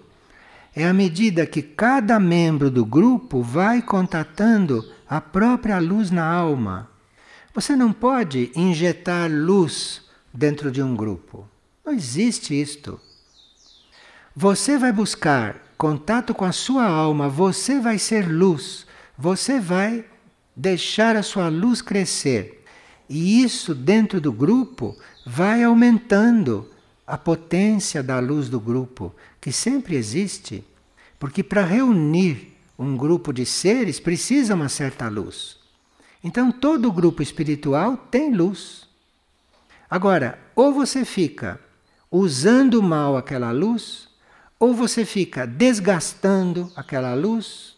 é 0.74 0.86
à 0.86 0.92
medida 0.92 1.46
que 1.46 1.62
cada 1.62 2.20
membro 2.20 2.70
do 2.70 2.84
grupo 2.84 3.42
vai 3.42 3.80
contatando 3.80 4.84
a 5.08 5.20
própria 5.20 5.78
luz 5.78 6.10
na 6.10 6.24
alma. 6.24 6.88
Você 7.54 7.74
não 7.74 7.92
pode 7.92 8.52
injetar 8.54 9.30
luz 9.30 10.02
dentro 10.32 10.70
de 10.70 10.82
um 10.82 10.94
grupo. 10.94 11.48
Não 11.84 11.92
existe 11.92 12.60
isto. 12.60 13.00
Você 14.36 14.78
vai 14.78 14.92
buscar 14.92 15.67
contato 15.78 16.34
com 16.34 16.44
a 16.44 16.50
sua 16.50 16.84
alma, 16.84 17.28
você 17.28 17.78
vai 17.78 17.98
ser 17.98 18.28
luz, 18.28 18.84
você 19.16 19.60
vai 19.60 20.04
deixar 20.54 21.14
a 21.14 21.22
sua 21.22 21.48
luz 21.48 21.80
crescer. 21.80 22.64
E 23.08 23.42
isso 23.42 23.74
dentro 23.76 24.20
do 24.20 24.32
grupo 24.32 24.96
vai 25.24 25.62
aumentando 25.62 26.68
a 27.06 27.16
potência 27.16 28.02
da 28.02 28.18
luz 28.18 28.48
do 28.48 28.58
grupo, 28.58 29.14
que 29.40 29.52
sempre 29.52 29.94
existe. 29.94 30.64
Porque 31.18 31.44
para 31.44 31.64
reunir 31.64 32.56
um 32.76 32.96
grupo 32.96 33.32
de 33.32 33.46
seres 33.46 34.00
precisa 34.00 34.56
uma 34.56 34.68
certa 34.68 35.08
luz. 35.08 35.58
Então 36.22 36.50
todo 36.50 36.92
grupo 36.92 37.22
espiritual 37.22 37.96
tem 37.96 38.34
luz. 38.34 38.88
Agora, 39.88 40.38
ou 40.56 40.72
você 40.74 41.04
fica 41.04 41.58
usando 42.10 42.82
mal 42.82 43.16
aquela 43.16 43.52
luz, 43.52 44.07
ou 44.58 44.74
você 44.74 45.04
fica 45.04 45.46
desgastando 45.46 46.72
aquela 46.74 47.14
luz, 47.14 47.76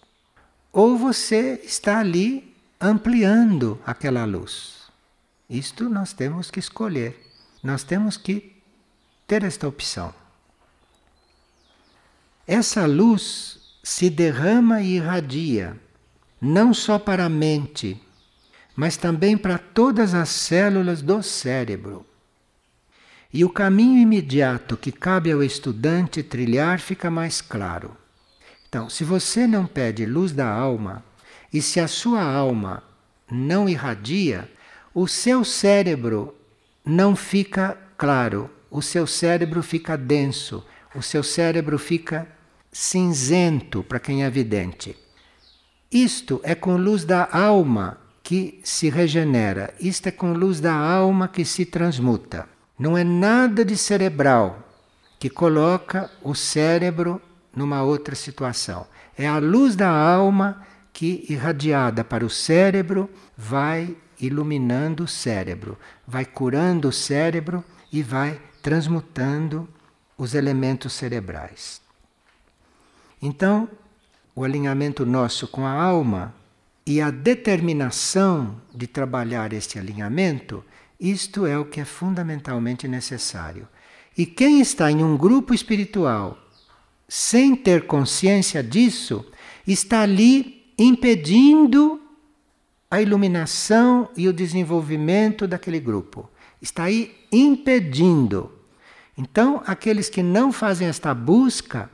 ou 0.72 0.96
você 0.96 1.60
está 1.64 1.98
ali 1.98 2.56
ampliando 2.80 3.80
aquela 3.84 4.24
luz. 4.24 4.80
Isto 5.48 5.88
nós 5.88 6.12
temos 6.12 6.50
que 6.50 6.58
escolher. 6.58 7.26
Nós 7.62 7.82
temos 7.82 8.16
que 8.16 8.56
ter 9.26 9.42
esta 9.42 9.68
opção. 9.68 10.14
Essa 12.46 12.86
luz 12.86 13.78
se 13.82 14.08
derrama 14.08 14.80
e 14.80 14.96
irradia, 14.96 15.78
não 16.40 16.72
só 16.72 16.98
para 16.98 17.26
a 17.26 17.28
mente, 17.28 18.00
mas 18.74 18.96
também 18.96 19.36
para 19.36 19.58
todas 19.58 20.14
as 20.14 20.30
células 20.30 21.02
do 21.02 21.22
cérebro. 21.22 22.06
E 23.32 23.44
o 23.44 23.48
caminho 23.48 23.98
imediato 23.98 24.76
que 24.76 24.90
cabe 24.90 25.30
ao 25.30 25.42
estudante 25.42 26.22
trilhar 26.22 26.80
fica 26.80 27.10
mais 27.10 27.40
claro. 27.40 27.96
Então, 28.68 28.88
se 28.88 29.04
você 29.04 29.46
não 29.46 29.66
pede 29.66 30.04
luz 30.04 30.32
da 30.32 30.48
alma, 30.48 31.04
e 31.52 31.60
se 31.62 31.80
a 31.80 31.88
sua 31.88 32.22
alma 32.22 32.82
não 33.30 33.68
irradia, 33.68 34.50
o 34.94 35.06
seu 35.06 35.44
cérebro 35.44 36.34
não 36.84 37.14
fica 37.14 37.76
claro, 37.96 38.50
o 38.70 38.82
seu 38.82 39.06
cérebro 39.06 39.62
fica 39.62 39.96
denso, 39.96 40.64
o 40.94 41.02
seu 41.02 41.22
cérebro 41.22 41.78
fica 41.78 42.26
cinzento 42.72 43.82
para 43.82 44.00
quem 44.00 44.24
é 44.24 44.30
vidente. 44.30 44.96
Isto 45.90 46.40
é 46.44 46.54
com 46.54 46.76
luz 46.76 47.04
da 47.04 47.28
alma 47.32 47.98
que 48.22 48.60
se 48.62 48.88
regenera, 48.88 49.74
isto 49.80 50.08
é 50.08 50.12
com 50.12 50.32
luz 50.32 50.60
da 50.60 50.72
alma 50.72 51.26
que 51.26 51.44
se 51.44 51.64
transmuta. 51.64 52.48
Não 52.80 52.96
é 52.96 53.04
nada 53.04 53.62
de 53.62 53.76
cerebral 53.76 54.66
que 55.18 55.28
coloca 55.28 56.10
o 56.22 56.34
cérebro 56.34 57.20
numa 57.54 57.82
outra 57.82 58.14
situação. 58.14 58.86
É 59.18 59.28
a 59.28 59.36
luz 59.36 59.76
da 59.76 59.90
alma 59.90 60.66
que, 60.90 61.26
irradiada 61.28 62.02
para 62.02 62.24
o 62.24 62.30
cérebro, 62.30 63.10
vai 63.36 63.94
iluminando 64.18 65.04
o 65.04 65.06
cérebro, 65.06 65.78
vai 66.06 66.24
curando 66.24 66.88
o 66.88 66.92
cérebro 66.92 67.62
e 67.92 68.02
vai 68.02 68.40
transmutando 68.62 69.68
os 70.16 70.34
elementos 70.34 70.94
cerebrais. 70.94 71.82
Então, 73.20 73.68
o 74.34 74.42
alinhamento 74.42 75.04
nosso 75.04 75.46
com 75.46 75.66
a 75.66 75.72
alma 75.72 76.34
e 76.86 76.98
a 76.98 77.10
determinação 77.10 78.58
de 78.74 78.86
trabalhar 78.86 79.52
este 79.52 79.78
alinhamento 79.78 80.64
isto 81.00 81.46
é 81.46 81.58
o 81.58 81.64
que 81.64 81.80
é 81.80 81.84
fundamentalmente 81.84 82.86
necessário. 82.86 83.66
E 84.16 84.26
quem 84.26 84.60
está 84.60 84.90
em 84.90 85.02
um 85.02 85.16
grupo 85.16 85.54
espiritual 85.54 86.36
sem 87.10 87.56
ter 87.56 87.88
consciência 87.88 88.62
disso, 88.62 89.26
está 89.66 90.02
ali 90.02 90.72
impedindo 90.78 92.00
a 92.88 93.02
iluminação 93.02 94.08
e 94.16 94.28
o 94.28 94.32
desenvolvimento 94.32 95.48
daquele 95.48 95.80
grupo. 95.80 96.30
Está 96.62 96.84
aí 96.84 97.12
impedindo. 97.32 98.52
Então, 99.18 99.60
aqueles 99.66 100.08
que 100.08 100.22
não 100.22 100.52
fazem 100.52 100.86
esta 100.86 101.12
busca, 101.12 101.90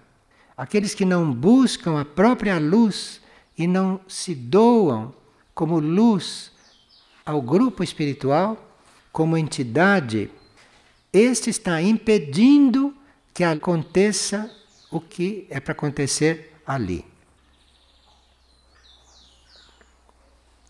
aqueles 0.55 0.95
que 0.95 1.07
não 1.07 1.33
buscam 1.33 1.99
a 1.99 2.05
própria 2.05 2.59
luz 2.59 3.23
e 3.57 3.67
não 3.67 3.99
se 4.07 4.35
doam 4.35 5.15
como 5.55 5.81
luz 5.81 6.53
ao 7.25 7.41
grupo 7.41 7.83
espiritual, 7.83 8.66
como 9.17 9.39
entidade, 9.39 10.31
este 11.11 11.49
está 11.49 11.81
impedindo 11.81 12.95
que 13.33 13.43
aconteça 13.43 14.55
o 14.91 15.01
que 15.01 15.47
é 15.49 15.59
para 15.59 15.73
acontecer 15.73 16.53
ali. 16.67 17.03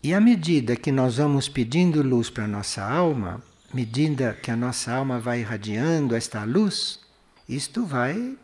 E 0.01 0.13
à 0.13 0.21
medida 0.21 0.77
que 0.77 0.93
nós 0.93 1.17
vamos 1.17 1.49
pedindo 1.49 2.01
luz 2.01 2.29
para 2.29 2.45
a 2.45 2.47
nossa 2.47 2.81
alma, 2.81 3.43
medida 3.73 4.33
que 4.41 4.49
a 4.49 4.55
nossa 4.55 4.93
alma 4.93 5.19
vai 5.19 5.41
irradiando 5.41 6.15
esta 6.15 6.45
luz, 6.45 7.01
isto 7.49 7.85
vai 7.85 8.37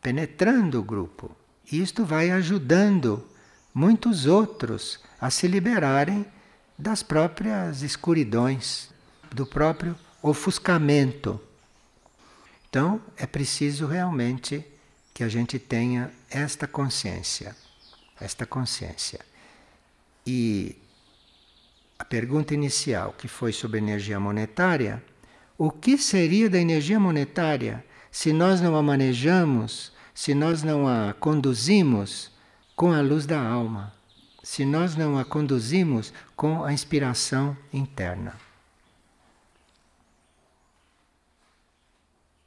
penetrando 0.00 0.78
o 0.78 0.84
grupo. 0.84 1.34
Isto 1.72 2.04
vai 2.04 2.30
ajudando 2.30 3.26
muitos 3.74 4.26
outros 4.26 5.00
a 5.20 5.28
se 5.28 5.48
liberarem 5.48 6.24
das 6.78 7.02
próprias 7.02 7.82
escuridões 7.82 8.90
do 9.32 9.46
próprio 9.46 9.96
ofuscamento. 10.22 11.40
Então 12.68 13.00
é 13.16 13.26
preciso 13.26 13.86
realmente 13.86 14.64
que 15.12 15.24
a 15.24 15.28
gente 15.28 15.58
tenha 15.58 16.10
esta 16.30 16.66
consciência, 16.66 17.56
esta 18.20 18.46
consciência. 18.46 19.20
E 20.26 20.76
a 21.98 22.04
pergunta 22.04 22.54
inicial, 22.54 23.14
que 23.18 23.28
foi 23.28 23.52
sobre 23.52 23.78
energia 23.78 24.18
monetária, 24.20 25.02
o 25.58 25.70
que 25.70 25.98
seria 25.98 26.48
da 26.48 26.58
energia 26.58 26.98
monetária 26.98 27.84
se 28.10 28.32
nós 28.32 28.60
não 28.60 28.76
a 28.76 28.82
manejamos, 28.82 29.92
se 30.14 30.34
nós 30.34 30.62
não 30.62 30.88
a 30.88 31.12
conduzimos 31.12 32.30
com 32.74 32.92
a 32.92 33.00
luz 33.00 33.26
da 33.26 33.40
alma, 33.40 33.92
se 34.42 34.64
nós 34.64 34.96
não 34.96 35.18
a 35.18 35.24
conduzimos 35.24 36.12
com 36.34 36.64
a 36.64 36.72
inspiração 36.72 37.56
interna? 37.72 38.49